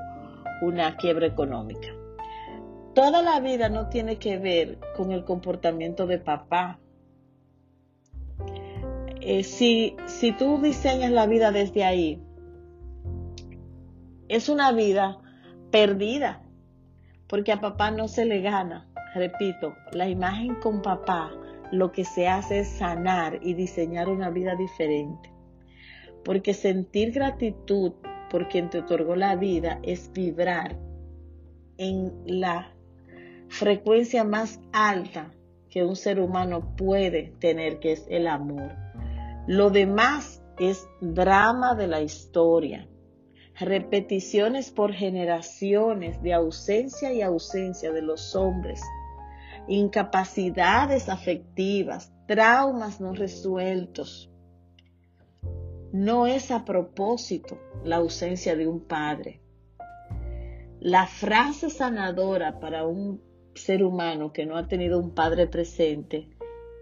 una 0.63 0.97
quiebra 0.97 1.27
económica. 1.27 1.89
Toda 2.95 3.23
la 3.23 3.41
vida 3.41 3.69
no 3.69 3.89
tiene 3.89 4.17
que 4.17 4.39
ver 4.39 4.79
con 4.97 5.13
el 5.13 5.25
comportamiento 5.25 6.07
de 6.07 6.19
papá. 6.19 6.79
Eh, 9.21 9.45
si, 9.45 9.97
si 10.07 10.33
tú 10.33 10.61
diseñas 10.61 11.11
la 11.11 11.27
vida 11.27 11.53
desde 11.53 11.85
ahí, 11.85 12.23
es 14.29 14.49
una 14.49 14.73
vida 14.73 15.19
perdida 15.71 16.43
porque 17.33 17.51
a 17.51 17.63
papá 17.63 17.91
no 17.91 18.09
se 18.09 18.27
le 18.27 18.43
gana. 18.43 18.87
Repito, 19.15 19.75
la 19.93 20.07
imagen 20.07 20.55
con 20.57 20.83
papá 20.83 21.31
lo 21.71 21.91
que 21.91 22.05
se 22.05 22.29
hace 22.29 22.59
es 22.59 22.69
sanar 22.69 23.39
y 23.41 23.55
diseñar 23.55 24.11
una 24.11 24.29
vida 24.29 24.55
diferente. 24.55 25.33
Porque 26.27 26.53
sentir 26.53 27.11
gratitud 27.11 27.93
por 28.29 28.49
quien 28.49 28.69
te 28.69 28.81
otorgó 28.81 29.17
la 29.17 29.35
vida 29.35 29.81
es 29.83 30.13
vibrar 30.13 30.77
en 31.79 32.13
la 32.27 32.75
frecuencia 33.49 34.25
más 34.25 34.61
alta 34.71 35.33
que 35.71 35.85
un 35.85 35.97
ser 35.97 36.21
humano 36.21 36.77
puede 36.77 37.33
tener, 37.41 37.79
que 37.79 37.93
es 37.93 38.05
el 38.11 38.27
amor. 38.27 38.77
Lo 39.47 39.71
demás 39.71 40.45
es 40.59 40.87
drama 41.01 41.75
de 41.77 41.87
la 41.87 42.03
historia 42.03 42.87
repeticiones 43.65 44.71
por 44.71 44.93
generaciones 44.93 46.23
de 46.23 46.33
ausencia 46.33 47.13
y 47.13 47.23
ausencia 47.23 47.93
de 47.93 48.03
los 48.03 48.35
hombres, 48.35 48.81
incapacidades 49.69 51.09
afectivas, 51.09 52.13
traumas 52.27 53.01
no 53.01 53.15
resueltos. 53.15 54.31
No 55.93 56.27
es 56.27 56.51
a 56.51 56.65
propósito 56.65 57.59
la 57.85 57.97
ausencia 57.97 58.57
de 58.57 58.67
un 58.67 58.81
padre. 58.81 59.41
La 60.81 61.07
frase 61.07 61.71
sanadora 61.71 62.59
para 62.59 62.87
un 62.87 63.23
ser 63.55 63.85
humano 63.85 64.33
que 64.33 64.47
no 64.47 64.57
ha 64.57 64.69
tenido 64.69 64.99
un 64.99 65.15
padre 65.15 65.47
presente 65.47 66.31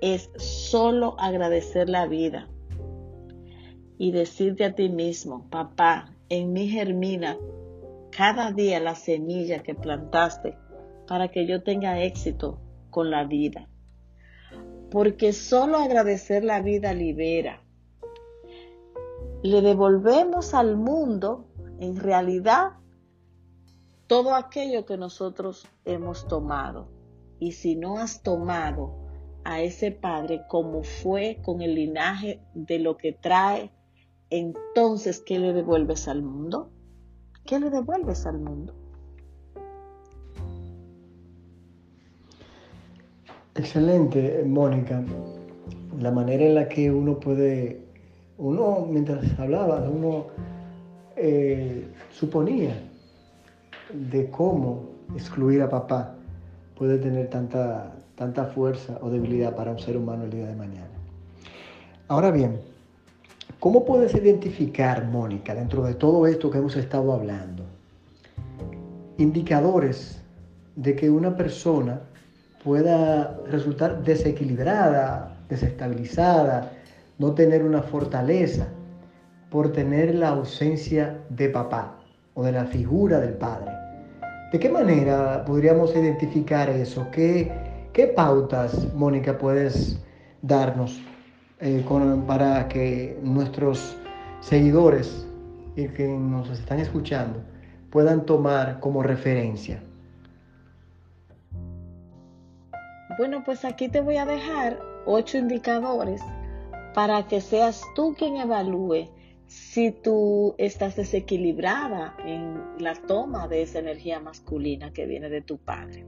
es 0.01 0.31
solo 0.37 1.17
agradecer 1.19 1.89
la 1.89 2.07
vida 2.07 2.49
y 3.99 4.13
decirte 4.13 4.65
a 4.65 4.75
ti 4.75 4.89
mismo, 4.89 5.51
papá, 5.51 6.15
en 6.31 6.53
mí 6.53 6.69
germina 6.69 7.37
cada 8.17 8.53
día 8.53 8.79
la 8.81 8.95
semilla 8.95 9.63
que 9.63 9.75
plantaste 9.75 10.57
para 11.07 11.29
que 11.29 11.47
yo 11.47 11.63
tenga 11.63 12.03
éxito 12.03 12.61
con 12.89 13.11
la 13.11 13.25
vida. 13.25 13.69
Porque 14.91 15.33
solo 15.33 15.79
agradecer 15.79 16.45
la 16.45 16.61
vida 16.63 16.95
libera. 16.95 17.63
Le 19.43 19.61
devolvemos 19.61 20.55
al 20.55 20.77
mundo, 20.77 21.49
en 21.81 21.97
realidad, 21.97 22.75
todo 24.07 24.35
aquello 24.35 24.87
que 24.87 24.97
nosotros 24.97 25.67
hemos 25.85 26.29
tomado. 26.29 26.89
Y 27.41 27.53
si 27.53 27.75
no 27.75 27.99
has 27.99 28.23
tomado 28.23 28.95
a 29.45 29.63
ese 29.63 29.91
Padre 29.91 30.43
como 30.49 30.83
fue 30.85 31.41
con 31.43 31.61
el 31.61 31.75
linaje 31.75 32.41
de 32.55 32.79
lo 32.79 32.97
que 32.97 33.13
trae 33.13 33.73
entonces, 34.31 35.21
¿qué 35.21 35.39
le 35.39 35.53
devuelves 35.53 36.09
al 36.09 36.23
mundo? 36.23 36.71
¿Qué 37.45 37.59
le 37.59 37.69
devuelves 37.71 38.27
al 38.27 38.39
mundo? 38.39 38.75
Excelente, 43.57 44.45
Mónica. 44.47 45.03
La 45.99 46.11
manera 46.13 46.45
en 46.45 46.55
la 46.55 46.69
que 46.69 46.91
uno 46.91 47.19
puede 47.19 47.85
Uno, 48.39 48.87
mientras 48.89 49.39
hablaba, 49.39 49.87
uno 49.91 50.29
eh, 51.17 51.87
suponía 52.11 52.75
de 53.93 54.31
cómo 54.31 54.89
excluir 55.15 55.61
a 55.61 55.69
papá 55.69 56.15
puede 56.75 56.97
tener 56.99 57.29
tanta, 57.29 57.93
tanta 58.15 58.47
fuerza 58.47 58.99
o 59.03 59.11
debilidad 59.11 59.55
para 59.55 59.73
un 59.73 59.79
ser 59.79 59.97
humano 59.97 60.25
el 60.25 60.31
día 60.31 60.47
de 60.47 60.55
mañana. 60.55 60.89
Ahora 62.09 62.31
bien, 62.31 62.70
¿cómo 63.61 63.85
puedes 63.85 64.15
identificar, 64.15 65.07
Mónica, 65.07 65.55
dentro 65.55 65.85
de 65.85 65.95
todo 65.95 66.27
esto 66.27 66.51
que 66.51 66.59
hemos 66.59 66.77
estado 66.77 67.13
hablando, 67.13 67.65
indicadores 69.19 70.21
de 70.77 70.97
que 70.97 71.11
una 71.11 71.37
persona 71.37 72.01
pueda 72.65 73.39
resultar 73.47 74.03
desequilibrada, 74.03 75.37
desestabilizada, 75.49 76.73
no 77.19 77.35
tener 77.35 77.63
una 77.63 77.83
fortaleza 77.83 78.67
por 79.51 79.73
tener 79.73 80.15
la 80.15 80.31
ausencia 80.31 81.19
de 81.29 81.51
papá 81.51 81.99
o 82.35 82.43
de 82.43 82.53
la 82.53 82.65
figura 82.65 83.21
del 83.21 83.35
padre. 83.35 83.73
¿De 84.53 84.59
qué 84.59 84.71
manera 84.71 85.45
podríamos 85.45 85.95
identificar 85.95 86.71
eso? 86.71 87.07
¿Qué, 87.13 87.53
qué 87.93 88.07
pautas, 88.07 88.93
Mónica, 88.95 89.37
puedes 89.37 90.01
darnos 90.41 90.99
eh, 91.61 91.85
para 92.27 92.69
que 92.69 93.19
nuestros 93.23 93.97
seguidores 94.41 95.27
y 95.77 95.89
que 95.89 96.09
nos 96.09 96.49
están 96.51 96.81
escuchando 96.81 97.43
puedan 97.91 98.25
tomar 98.25 98.81
como 98.81 99.03
referencia? 99.03 99.83
Bueno, 103.19 103.43
pues 103.45 103.65
aquí 103.65 103.89
te 103.89 104.01
voy 104.01 104.17
a 104.17 104.25
dejar 104.25 104.79
ocho 105.05 105.37
indicadores 105.37 106.23
para 106.95 107.27
que 107.27 107.41
seas 107.41 107.83
tú 107.95 108.15
quien 108.17 108.37
evalúe 108.37 109.09
si 109.47 109.91
tú 109.91 110.55
estás 110.59 110.97
desequilibrada 110.97 112.17
en 112.25 112.63
la 112.79 112.95
toma 112.95 113.49
de 113.49 113.63
esa 113.63 113.81
energía 113.81 114.21
masculina 114.21 114.93
que 114.93 115.07
viene 115.07 115.29
de 115.29 115.43
tu 115.43 115.59
padre. 115.59 116.07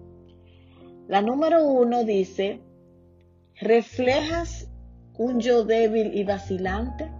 La 1.08 1.20
número 1.20 1.64
uno 1.66 2.04
dice, 2.04 2.60
¿reflejas 3.60 4.71
un 5.18 5.40
yo 5.40 5.64
débil 5.64 6.14
y 6.14 6.24
vacilante? 6.24 7.10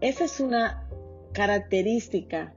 Esa 0.00 0.24
es 0.24 0.40
una 0.40 0.88
característica 1.32 2.54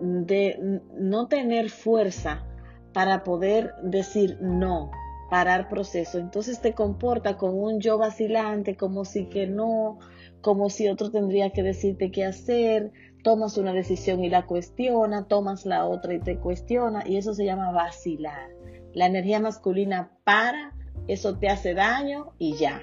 de 0.00 0.80
no 0.96 1.28
tener 1.28 1.70
fuerza 1.70 2.46
para 2.92 3.24
poder 3.24 3.74
decir 3.82 4.38
no 4.40 4.90
parar 5.30 5.68
proceso. 5.68 6.18
Entonces 6.18 6.60
te 6.60 6.74
comporta 6.74 7.36
con 7.36 7.58
un 7.58 7.80
yo 7.80 7.98
vacilante, 7.98 8.76
como 8.76 9.04
si 9.04 9.26
que 9.26 9.46
no, 9.46 9.98
como 10.40 10.70
si 10.70 10.88
otro 10.88 11.10
tendría 11.10 11.50
que 11.50 11.62
decirte 11.62 12.10
qué 12.10 12.24
hacer, 12.24 12.92
tomas 13.24 13.58
una 13.58 13.72
decisión 13.72 14.22
y 14.22 14.28
la 14.28 14.46
cuestiona, 14.46 15.26
tomas 15.26 15.66
la 15.66 15.86
otra 15.86 16.14
y 16.14 16.20
te 16.20 16.38
cuestiona, 16.38 17.02
y 17.06 17.16
eso 17.16 17.34
se 17.34 17.44
llama 17.44 17.72
vacilar. 17.72 18.50
La 18.92 19.06
energía 19.06 19.40
masculina 19.40 20.12
para, 20.22 20.72
eso 21.08 21.36
te 21.38 21.48
hace 21.48 21.74
daño 21.74 22.32
y 22.38 22.56
ya. 22.56 22.82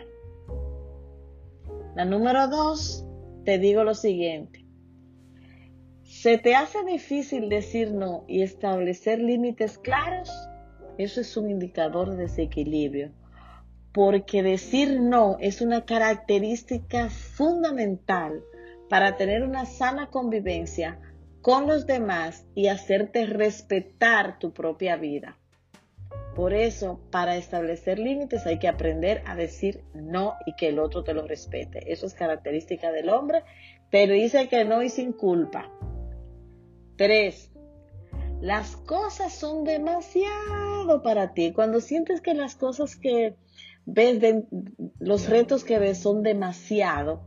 La 1.96 2.06
número 2.06 2.48
dos, 2.48 3.06
te 3.44 3.58
digo 3.58 3.84
lo 3.84 3.94
siguiente. 3.94 4.66
¿Se 6.04 6.38
te 6.38 6.56
hace 6.56 6.86
difícil 6.86 7.50
decir 7.50 7.92
no 7.92 8.24
y 8.28 8.44
establecer 8.44 9.20
límites 9.20 9.78
claros? 9.78 10.32
Eso 10.98 11.20
es 11.20 11.36
un 11.36 11.50
indicador 11.50 12.12
de 12.12 12.24
desequilibrio, 12.24 13.12
porque 13.92 14.42
decir 14.42 15.02
no 15.02 15.36
es 15.40 15.62
una 15.62 15.84
característica 15.84 17.10
fundamental 17.10 18.42
para 18.88 19.18
tener 19.18 19.44
una 19.44 19.66
sana 19.66 20.10
convivencia 20.10 21.00
con 21.42 21.68
los 21.68 21.88
demás 21.88 22.46
y 22.56 22.68
hacerte 22.68 23.26
respetar 23.26 24.40
tu 24.40 24.54
propia 24.54 24.96
vida. 24.96 25.41
Por 26.36 26.54
eso, 26.54 27.00
para 27.12 27.36
establecer 27.36 28.00
límites 28.00 28.46
hay 28.46 28.58
que 28.58 28.68
aprender 28.68 29.22
a 29.26 29.36
decir 29.36 29.84
no 29.94 30.36
y 30.46 30.56
que 30.56 30.70
el 30.70 30.80
otro 30.80 31.04
te 31.04 31.14
lo 31.14 31.28
respete. 31.28 31.92
Eso 31.92 32.06
es 32.06 32.14
característica 32.14 32.92
del 32.92 33.10
hombre. 33.10 33.44
Pero 33.90 34.14
dice 34.14 34.48
que 34.48 34.64
no 34.64 34.82
y 34.82 34.90
sin 34.90 35.12
culpa. 35.12 35.70
Tres, 36.96 37.52
las 38.40 38.78
cosas 38.78 39.34
son 39.34 39.64
demasiado 39.66 41.04
para 41.04 41.34
ti. 41.34 41.52
Cuando 41.52 41.82
sientes 41.82 42.22
que 42.22 42.34
las 42.34 42.56
cosas 42.56 42.96
que 42.96 43.36
ves, 43.86 44.20
los 45.00 45.30
retos 45.30 45.64
que 45.64 45.80
ves 45.80 46.00
son 46.00 46.24
demasiado, 46.24 47.22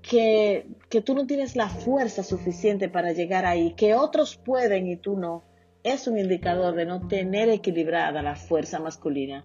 que, 0.00 0.68
que 0.88 1.00
tú 1.00 1.14
no 1.14 1.26
tienes 1.26 1.56
la 1.56 1.68
fuerza 1.68 2.22
suficiente 2.22 2.88
para 2.88 3.12
llegar 3.12 3.44
ahí, 3.44 3.74
que 3.74 3.94
otros 3.94 4.36
pueden 4.36 4.86
y 4.86 4.96
tú 4.96 5.16
no, 5.16 5.42
es 5.84 6.08
un 6.08 6.18
indicador 6.18 6.74
de 6.74 6.86
no 6.86 7.06
tener 7.06 7.48
equilibrada 7.48 8.22
la 8.22 8.34
fuerza 8.34 8.80
masculina. 8.80 9.44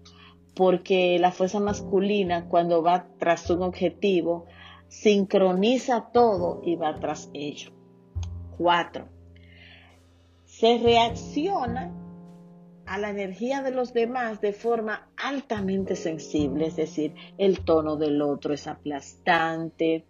Porque 0.56 1.18
la 1.20 1.30
fuerza 1.30 1.60
masculina, 1.60 2.48
cuando 2.48 2.82
va 2.82 3.06
tras 3.18 3.48
un 3.50 3.62
objetivo, 3.62 4.46
sincroniza 4.88 6.10
todo 6.12 6.60
y 6.64 6.74
va 6.74 6.98
tras 6.98 7.30
ello. 7.32 7.70
Cuatro 8.58 9.08
se 10.60 10.78
reacciona 10.78 11.90
a 12.84 12.98
la 12.98 13.08
energía 13.10 13.62
de 13.62 13.70
los 13.70 13.94
demás 13.94 14.40
de 14.40 14.52
forma 14.52 15.08
altamente 15.16 15.96
sensible, 15.96 16.66
es 16.66 16.76
decir, 16.76 17.14
el 17.38 17.64
tono 17.64 17.96
del 17.96 18.20
otro 18.20 18.52
es 18.52 18.66
aplastante, 18.66 20.04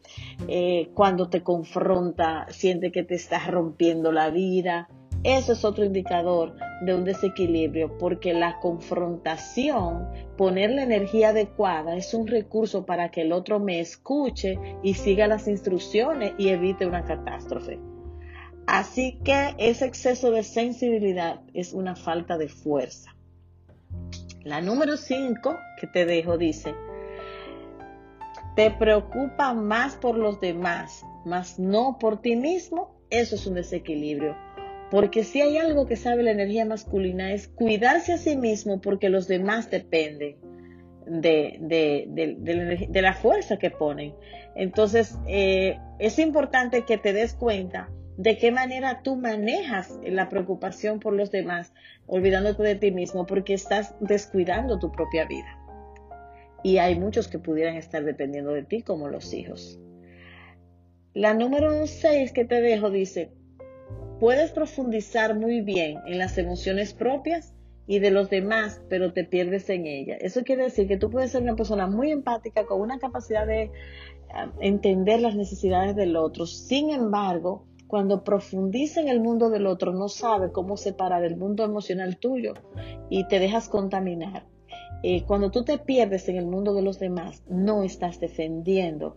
eh, 0.49 0.91
cuando 0.95 1.29
te 1.29 1.43
confronta 1.43 2.47
siente 2.49 2.91
que 2.91 3.05
te 3.05 3.15
estás 3.15 3.49
rompiendo 3.49 4.11
la 4.11 4.31
vida. 4.31 4.89
Eso 5.23 5.53
es 5.53 5.67
otro 5.67 5.85
indicador 5.85 6.57
de 6.81 6.95
un 6.95 7.05
desequilibrio, 7.05 7.99
porque 7.99 8.33
la 8.33 8.59
confrontación, 8.59 10.09
poner 10.39 10.71
la 10.71 10.83
energía 10.83 11.29
adecuada, 11.29 11.95
es 11.95 12.15
un 12.15 12.27
recurso 12.27 12.87
para 12.87 13.11
que 13.11 13.21
el 13.21 13.33
otro 13.33 13.61
me 13.61 13.81
escuche 13.81 14.59
y 14.83 14.95
siga 14.95 15.27
las 15.27 15.47
instrucciones 15.47 16.33
y 16.39 16.49
evite 16.49 16.87
una 16.87 17.05
catástrofe. 17.05 17.79
Así 18.67 19.19
que 19.23 19.55
ese 19.59 19.85
exceso 19.85 20.31
de 20.31 20.43
sensibilidad 20.43 21.41
es 21.53 21.75
una 21.75 21.97
falta 21.97 22.39
de 22.39 22.49
fuerza. 22.49 23.15
La 24.43 24.63
número 24.63 24.97
5 24.97 25.59
que 25.79 25.87
te 25.87 26.07
dejo 26.07 26.39
dice, 26.39 26.75
te 28.57 28.71
preocupa 28.71 29.53
más 29.53 29.97
por 29.97 30.17
los 30.17 30.41
demás, 30.41 31.05
más 31.27 31.59
no 31.59 31.99
por 31.99 32.23
ti 32.23 32.37
mismo, 32.37 32.97
eso 33.11 33.35
es 33.35 33.47
un 33.47 33.55
desequilibrio. 33.55 34.35
Porque 34.91 35.23
si 35.23 35.41
hay 35.41 35.57
algo 35.57 35.87
que 35.87 35.97
sabe 35.97 36.23
la 36.23 36.33
energía 36.33 36.65
masculina 36.65 37.33
es 37.33 37.49
cuidarse 37.49 38.13
a 38.13 38.19
sí 38.19 38.37
mismo 38.37 38.81
porque 38.81 39.09
los 39.09 39.29
demás 39.29 39.71
dependen 39.71 40.37
de, 41.07 41.59
de, 41.61 43.03
la 43.03 43.15
fuerza 43.15 43.57
que 43.57 43.71
ponen. 43.71 44.15
Entonces, 44.57 45.17
eh, 45.29 45.79
es 45.99 46.19
importante 46.19 46.85
que 46.85 46.99
te 46.99 47.13
des 47.13 47.35
cuenta 47.35 47.89
de 48.17 48.37
qué 48.37 48.51
manera 48.51 49.03
tú 49.03 49.17
manejas 49.17 49.99
la 50.05 50.29
preocupación 50.29 51.01
por 51.01 51.15
los 51.15 51.31
demás, 51.31 51.73
olvidándote 52.07 52.63
de 52.63 52.75
ti 52.75 52.91
mismo, 52.91 53.27
porque 53.27 53.55
estás 53.55 53.95
descuidando 54.01 54.79
tu 54.79 54.93
propia 54.93 55.25
vida. 55.25 55.57
Y 56.63 56.79
hay 56.79 56.99
muchos 56.99 57.29
que 57.29 57.39
pudieran 57.39 57.77
estar 57.77 58.05
dependiendo 58.05 58.53
de 58.53 58.63
ti, 58.63 58.83
como 58.83 59.09
los 59.09 59.33
hijos. 59.33 59.79
La 61.15 61.33
número 61.33 61.87
6 61.87 62.33
que 62.33 62.45
te 62.45 62.61
dejo 62.61 62.91
dice, 62.91 63.33
puedes 64.21 64.53
profundizar 64.53 65.35
muy 65.35 65.63
bien 65.63 65.99
en 66.07 66.19
las 66.19 66.37
emociones 66.39 66.93
propias 66.93 67.55
y 67.87 67.99
de 67.99 68.11
los 68.11 68.31
demás, 68.31 68.81
pero 68.89 69.13
te 69.13 69.25
pierdes 69.25 69.69
en 69.71 69.87
ellas. 69.87 70.19
Eso 70.21 70.45
quiere 70.45 70.65
decir 70.65 70.87
que 70.87 70.99
tú 70.99 71.11
puedes 71.11 71.33
ser 71.33 71.43
una 71.43 71.57
persona 71.57 71.89
muy 71.89 72.13
empática, 72.13 72.67
con 72.67 72.81
una 72.81 72.99
capacidad 72.99 73.47
de 73.47 73.63
eh, 73.63 73.71
entender 74.61 75.21
las 75.21 75.35
necesidades 75.35 75.97
del 75.97 76.15
otro. 76.17 76.47
Sin 76.47 76.91
embargo, 76.91 77.65
cuando 77.89 78.23
profundiza 78.23 79.01
en 79.01 79.09
el 79.09 79.21
mundo 79.21 79.51
del 79.51 79.67
otro, 79.67 79.93
no 79.93 80.09
sabe 80.09 80.53
cómo 80.53 80.77
separar 80.77 81.25
el 81.25 81.37
mundo 81.37 81.65
emocional 81.65 82.19
tuyo 82.19 82.55
y 83.09 83.27
te 83.27 83.41
dejas 83.41 83.69
contaminar. 83.69 84.47
Eh, 85.03 85.25
cuando 85.25 85.51
tú 85.51 85.65
te 85.65 85.79
pierdes 85.79 86.29
en 86.29 86.37
el 86.37 86.47
mundo 86.47 86.75
de 86.75 86.83
los 86.83 87.01
demás, 87.01 87.43
no 87.49 87.83
estás 87.83 88.21
defendiendo 88.21 89.17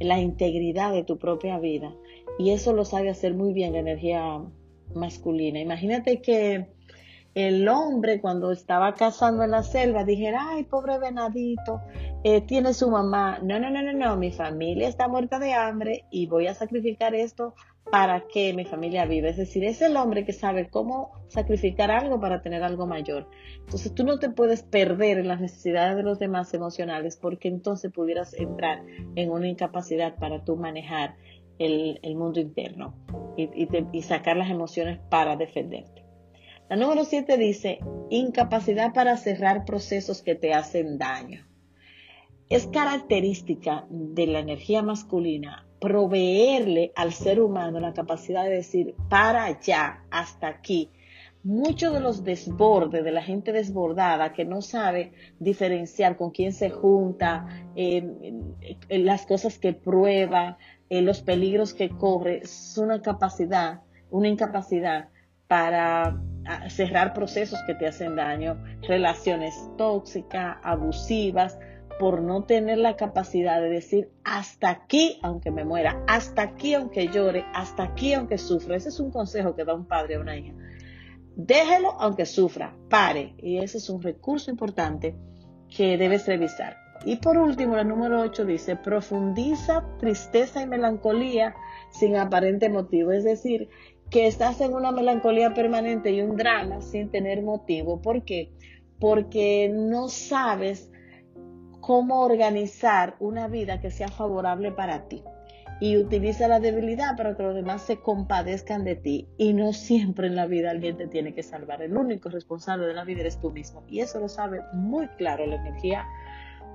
la 0.00 0.20
integridad 0.20 0.92
de 0.92 1.04
tu 1.04 1.18
propia 1.18 1.58
vida. 1.58 1.94
Y 2.38 2.50
eso 2.50 2.72
lo 2.72 2.84
sabe 2.84 3.10
hacer 3.10 3.34
muy 3.34 3.52
bien 3.52 3.72
la 3.72 3.80
energía 3.80 4.42
masculina. 4.94 5.60
Imagínate 5.60 6.20
que 6.20 6.66
el 7.34 7.68
hombre 7.68 8.20
cuando 8.20 8.52
estaba 8.52 8.94
cazando 8.94 9.42
en 9.42 9.50
la 9.50 9.62
selva 9.62 10.04
dijera, 10.04 10.50
ay, 10.50 10.64
pobre 10.64 10.98
venadito, 10.98 11.80
eh, 12.22 12.40
tiene 12.40 12.74
su 12.74 12.90
mamá. 12.90 13.40
No, 13.42 13.58
no, 13.58 13.70
no, 13.70 13.82
no, 13.82 13.92
no, 13.92 14.16
mi 14.16 14.30
familia 14.30 14.88
está 14.88 15.08
muerta 15.08 15.38
de 15.38 15.52
hambre 15.52 16.04
y 16.10 16.26
voy 16.26 16.46
a 16.46 16.54
sacrificar 16.54 17.14
esto 17.14 17.54
para 17.90 18.26
que 18.26 18.54
mi 18.54 18.64
familia 18.64 19.04
viva. 19.04 19.28
Es 19.28 19.36
decir, 19.36 19.64
es 19.64 19.82
el 19.82 19.96
hombre 19.96 20.24
que 20.24 20.32
sabe 20.32 20.68
cómo 20.68 21.12
sacrificar 21.28 21.90
algo 21.90 22.20
para 22.20 22.40
tener 22.40 22.62
algo 22.62 22.86
mayor. 22.86 23.28
Entonces 23.58 23.94
tú 23.94 24.04
no 24.04 24.18
te 24.18 24.30
puedes 24.30 24.62
perder 24.62 25.18
en 25.18 25.28
las 25.28 25.40
necesidades 25.40 25.96
de 25.96 26.02
los 26.02 26.18
demás 26.18 26.54
emocionales 26.54 27.16
porque 27.16 27.48
entonces 27.48 27.92
pudieras 27.92 28.32
entrar 28.34 28.84
en 29.16 29.30
una 29.30 29.48
incapacidad 29.48 30.16
para 30.16 30.44
tú 30.44 30.56
manejar 30.56 31.16
el, 31.58 32.16
mundo 32.16 32.40
interno 32.40 32.94
y, 33.36 33.68
y 33.92 34.02
sacar 34.02 34.36
las 34.36 34.50
emociones 34.50 34.98
para 35.08 35.36
defenderte. 35.36 36.04
La 36.68 36.76
número 36.76 37.04
7 37.04 37.36
dice, 37.36 37.80
incapacidad 38.10 38.92
para 38.94 39.16
cerrar 39.16 39.64
procesos 39.64 40.22
que 40.22 40.34
te 40.34 40.54
hacen 40.54 40.98
daño. 40.98 41.46
Es 42.48 42.66
característica 42.66 43.86
de 43.90 44.26
la 44.26 44.38
energía 44.40 44.82
masculina 44.82 45.66
proveerle 45.84 46.92
al 46.96 47.12
ser 47.12 47.40
humano 47.40 47.78
la 47.78 47.92
capacidad 47.92 48.44
de 48.44 48.50
decir, 48.50 48.94
para 49.10 49.44
allá, 49.44 50.02
hasta 50.10 50.48
aquí. 50.48 50.90
Muchos 51.42 51.92
de 51.92 52.00
los 52.00 52.24
desbordes 52.24 53.04
de 53.04 53.12
la 53.12 53.22
gente 53.22 53.52
desbordada 53.52 54.32
que 54.32 54.46
no 54.46 54.62
sabe 54.62 55.12
diferenciar 55.38 56.16
con 56.16 56.30
quién 56.30 56.54
se 56.54 56.70
junta, 56.70 57.68
las 58.88 59.26
cosas 59.26 59.58
que 59.58 59.74
prueba, 59.74 60.56
los 60.90 61.22
peligros 61.22 61.74
que 61.74 61.88
corre, 61.88 62.38
es 62.38 62.76
una 62.78 63.02
capacidad, 63.02 63.82
una 64.10 64.28
incapacidad 64.28 65.08
para 65.48 66.20
ah, 66.46 66.70
cerrar 66.70 67.14
procesos 67.14 67.60
que 67.66 67.74
te 67.74 67.86
hacen 67.86 68.16
daño, 68.16 68.62
relaciones 68.82 69.54
tóxicas, 69.76 70.56
abusivas, 70.62 71.58
por 71.98 72.22
no 72.22 72.44
tener 72.44 72.78
la 72.78 72.96
capacidad 72.96 73.60
de 73.60 73.68
decir 73.68 74.10
hasta 74.24 74.70
aquí 74.70 75.18
aunque 75.22 75.50
me 75.50 75.64
muera, 75.64 76.02
hasta 76.06 76.42
aquí 76.42 76.74
aunque 76.74 77.08
llore, 77.08 77.44
hasta 77.54 77.84
aquí 77.84 78.14
aunque 78.14 78.38
sufra. 78.38 78.76
Ese 78.76 78.88
es 78.88 79.00
un 79.00 79.10
consejo 79.10 79.54
que 79.54 79.64
da 79.64 79.74
un 79.74 79.86
padre 79.86 80.16
a 80.16 80.20
una 80.20 80.36
hija. 80.36 80.54
Déjelo 81.36 81.92
aunque 82.00 82.26
sufra, 82.26 82.76
pare. 82.88 83.34
Y 83.38 83.58
ese 83.58 83.78
es 83.78 83.88
un 83.88 84.02
recurso 84.02 84.50
importante 84.50 85.16
que 85.68 85.96
debes 85.96 86.26
revisar. 86.26 86.76
Y 87.06 87.16
por 87.16 87.36
último, 87.36 87.76
la 87.76 87.84
número 87.84 88.20
8 88.20 88.44
dice, 88.46 88.76
profundiza 88.76 89.84
tristeza 89.98 90.62
y 90.62 90.66
melancolía 90.66 91.54
sin 91.90 92.16
aparente 92.16 92.68
motivo. 92.68 93.12
Es 93.12 93.24
decir, 93.24 93.68
que 94.10 94.26
estás 94.26 94.60
en 94.60 94.74
una 94.74 94.92
melancolía 94.92 95.52
permanente 95.54 96.12
y 96.12 96.22
un 96.22 96.36
drama 96.36 96.80
sin 96.80 97.10
tener 97.10 97.42
motivo. 97.42 98.00
¿Por 98.00 98.24
qué? 98.24 98.52
Porque 98.98 99.70
no 99.72 100.08
sabes 100.08 100.90
cómo 101.80 102.22
organizar 102.22 103.16
una 103.18 103.48
vida 103.48 103.80
que 103.80 103.90
sea 103.90 104.08
favorable 104.08 104.72
para 104.72 105.08
ti. 105.08 105.22
Y 105.80 105.98
utiliza 105.98 106.48
la 106.48 106.60
debilidad 106.60 107.16
para 107.16 107.36
que 107.36 107.42
los 107.42 107.54
demás 107.54 107.82
se 107.82 107.98
compadezcan 107.98 108.84
de 108.84 108.94
ti. 108.94 109.28
Y 109.36 109.52
no 109.52 109.72
siempre 109.72 110.28
en 110.28 110.36
la 110.36 110.46
vida 110.46 110.70
alguien 110.70 110.96
te 110.96 111.08
tiene 111.08 111.34
que 111.34 111.42
salvar. 111.42 111.82
El 111.82 111.96
único 111.96 112.30
responsable 112.30 112.86
de 112.86 112.94
la 112.94 113.04
vida 113.04 113.20
eres 113.20 113.38
tú 113.40 113.50
mismo. 113.50 113.82
Y 113.88 114.00
eso 114.00 114.20
lo 114.20 114.28
sabe 114.28 114.60
muy 114.72 115.08
claro 115.08 115.44
la 115.44 115.56
energía 115.56 116.06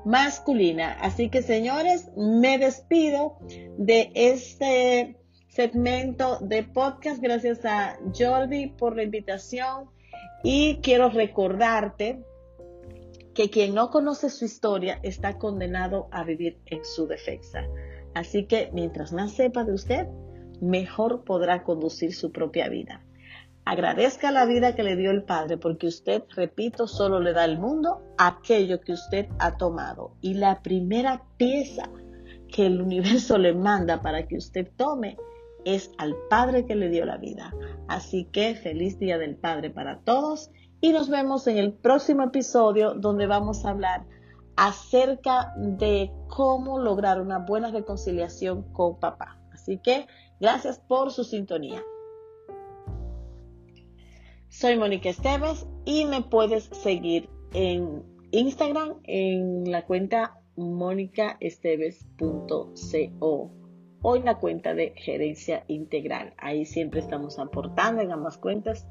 masculina. 0.05 0.93
Así 1.01 1.29
que 1.29 1.41
señores, 1.41 2.09
me 2.15 2.57
despido 2.57 3.37
de 3.77 4.11
este 4.15 5.17
segmento 5.47 6.39
de 6.41 6.63
podcast. 6.63 7.21
Gracias 7.21 7.65
a 7.65 7.97
Jordi 8.17 8.67
por 8.67 8.95
la 8.95 9.03
invitación. 9.03 9.89
Y 10.43 10.77
quiero 10.81 11.09
recordarte 11.09 12.23
que 13.33 13.49
quien 13.49 13.73
no 13.73 13.89
conoce 13.89 14.29
su 14.29 14.45
historia 14.45 14.99
está 15.03 15.37
condenado 15.37 16.07
a 16.11 16.23
vivir 16.23 16.59
en 16.65 16.83
su 16.83 17.07
defensa. 17.07 17.65
Así 18.13 18.45
que 18.45 18.69
mientras 18.73 19.13
más 19.13 19.33
sepa 19.33 19.63
de 19.63 19.73
usted, 19.73 20.07
mejor 20.61 21.23
podrá 21.23 21.63
conducir 21.63 22.13
su 22.13 22.31
propia 22.31 22.69
vida. 22.69 23.05
Agradezca 23.69 24.31
la 24.31 24.47
vida 24.47 24.73
que 24.73 24.81
le 24.81 24.95
dio 24.95 25.11
el 25.11 25.21
Padre 25.21 25.59
porque 25.59 25.85
usted, 25.85 26.23
repito, 26.35 26.87
solo 26.87 27.19
le 27.19 27.33
da 27.33 27.43
al 27.43 27.59
mundo 27.59 28.01
aquello 28.17 28.81
que 28.81 28.93
usted 28.93 29.27
ha 29.37 29.57
tomado. 29.57 30.15
Y 30.21 30.33
la 30.33 30.63
primera 30.63 31.21
pieza 31.37 31.87
que 32.51 32.65
el 32.65 32.81
universo 32.81 33.37
le 33.37 33.53
manda 33.53 34.01
para 34.01 34.25
que 34.25 34.37
usted 34.37 34.71
tome 34.75 35.17
es 35.65 35.91
al 35.99 36.15
Padre 36.31 36.65
que 36.65 36.73
le 36.73 36.89
dio 36.89 37.05
la 37.05 37.17
vida. 37.17 37.53
Así 37.87 38.25
que 38.31 38.55
feliz 38.55 38.97
Día 38.97 39.19
del 39.19 39.35
Padre 39.35 39.69
para 39.69 39.99
todos 39.99 40.49
y 40.81 40.91
nos 40.91 41.07
vemos 41.07 41.45
en 41.45 41.59
el 41.59 41.71
próximo 41.73 42.23
episodio 42.23 42.95
donde 42.95 43.27
vamos 43.27 43.65
a 43.65 43.69
hablar 43.69 44.03
acerca 44.55 45.53
de 45.55 46.11
cómo 46.27 46.79
lograr 46.79 47.21
una 47.21 47.37
buena 47.37 47.69
reconciliación 47.69 48.63
con 48.73 48.99
papá. 48.99 49.39
Así 49.53 49.77
que 49.77 50.07
gracias 50.39 50.79
por 50.79 51.11
su 51.11 51.23
sintonía. 51.23 51.83
Soy 54.49 54.77
Mónica 54.77 55.09
Esteves 55.09 55.65
y 55.85 56.03
me 56.05 56.21
puedes 56.23 56.65
seguir 56.65 57.29
en 57.53 58.03
Instagram 58.31 58.95
en 59.03 59.71
la 59.71 59.85
cuenta 59.85 60.41
monicaesteves.co 60.55 63.51
o 64.01 64.15
en 64.15 64.25
la 64.25 64.39
cuenta 64.39 64.73
de 64.73 64.93
gerencia 64.95 65.65
integral. 65.67 66.33
Ahí 66.37 66.65
siempre 66.65 66.99
estamos 66.99 67.37
aportando 67.37 68.01
en 68.01 68.11
ambas 68.11 68.39
cuentas 68.39 68.87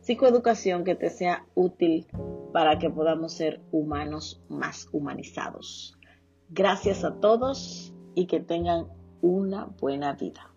psicoeducación 0.00 0.82
que 0.82 0.96
te 0.96 1.10
sea 1.10 1.46
útil 1.54 2.08
para 2.52 2.80
que 2.80 2.90
podamos 2.90 3.34
ser 3.34 3.60
humanos 3.70 4.42
más 4.48 4.88
humanizados. 4.92 5.96
Gracias 6.50 7.04
a 7.04 7.20
todos 7.20 7.94
y 8.16 8.26
que 8.26 8.40
tengan 8.40 8.88
una 9.20 9.66
buena 9.66 10.14
vida. 10.14 10.52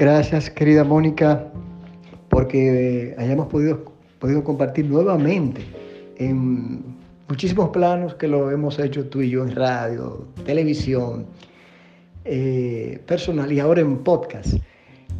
Gracias, 0.00 0.48
querida 0.48 0.82
Mónica, 0.82 1.52
porque 2.30 3.14
hayamos 3.18 3.48
podido, 3.48 3.84
podido 4.18 4.42
compartir 4.42 4.86
nuevamente 4.86 5.60
en 6.16 6.96
muchísimos 7.28 7.68
planos 7.68 8.14
que 8.14 8.26
lo 8.26 8.50
hemos 8.50 8.78
hecho 8.78 9.10
tú 9.10 9.20
y 9.20 9.28
yo 9.28 9.42
en 9.42 9.54
radio, 9.54 10.26
televisión, 10.46 11.26
eh, 12.24 12.98
personal 13.04 13.52
y 13.52 13.60
ahora 13.60 13.82
en 13.82 13.98
podcast 13.98 14.54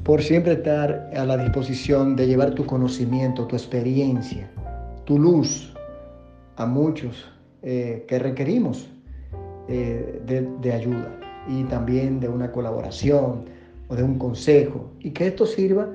por 0.03 0.23
siempre 0.23 0.55
estar 0.55 1.11
a 1.14 1.27
la 1.27 1.37
disposición 1.37 2.16
de 2.16 2.29
llevar 2.29 2.55
tu 2.55 2.64
conocimiento, 2.64 3.47
tu 3.47 3.57
experiencia, 3.57 4.51
tu 5.05 5.19
luz 5.19 5.75
a 6.57 6.64
muchos 6.64 7.31
eh, 7.61 8.07
que 8.09 8.19
requerimos 8.19 8.88
eh, 9.69 10.23
de, 10.25 10.73
ayuda 10.73 11.14
y 11.51 11.64
también 11.64 12.19
de 12.19 12.31
una 12.31 12.51
colaboración 12.51 13.60
o 13.90 13.94
de 13.94 14.03
un 14.03 14.18
consejo 14.18 14.90
y 15.00 15.11
que 15.11 15.26
esto 15.26 15.44
sirva 15.44 15.88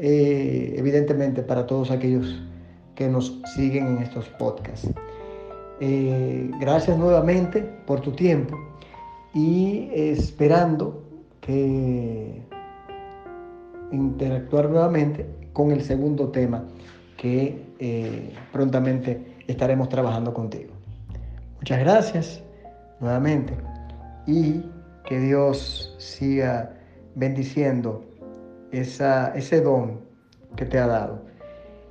eh, 0.00 0.74
evidentemente 0.76 1.42
para 1.42 1.66
todos 1.66 1.92
aquellos 1.92 2.42
que 2.96 3.08
nos 3.08 3.40
siguen 3.54 3.86
en 3.86 3.98
estos 3.98 4.28
podcasts. 4.30 4.90
gracias 6.60 6.96
nuevamente 6.96 7.60
por 7.86 8.00
tu 8.00 8.12
tiempo 8.12 8.56
y 9.34 9.90
esperando 9.92 11.02
que 11.40 12.42
interactuar 13.92 14.70
nuevamente 14.70 15.26
con 15.52 15.70
el 15.70 15.82
segundo 15.82 16.28
tema 16.28 16.64
que 17.16 17.64
eh, 17.78 18.32
prontamente 18.52 19.36
estaremos 19.46 19.88
trabajando 19.88 20.32
contigo. 20.34 20.72
Muchas 21.56 21.80
gracias 21.80 22.42
nuevamente 23.00 23.54
y 24.26 24.62
que 25.06 25.20
Dios 25.20 25.94
siga 25.98 26.73
bendiciendo 27.14 28.04
esa, 28.72 29.34
ese 29.34 29.60
don 29.60 30.00
que 30.56 30.64
te 30.64 30.78
ha 30.78 30.86
dado. 30.86 31.22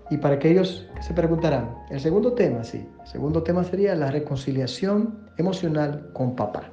Y 0.09 0.17
para 0.17 0.35
aquellos 0.35 0.87
que 0.95 1.03
se 1.03 1.13
preguntarán, 1.13 1.75
el 1.89 1.99
segundo 1.99 2.33
tema, 2.33 2.63
sí, 2.63 2.85
el 3.01 3.07
segundo 3.07 3.43
tema 3.43 3.63
sería 3.63 3.95
la 3.95 4.11
reconciliación 4.11 5.29
emocional 5.37 6.09
con 6.13 6.35
papá. 6.35 6.69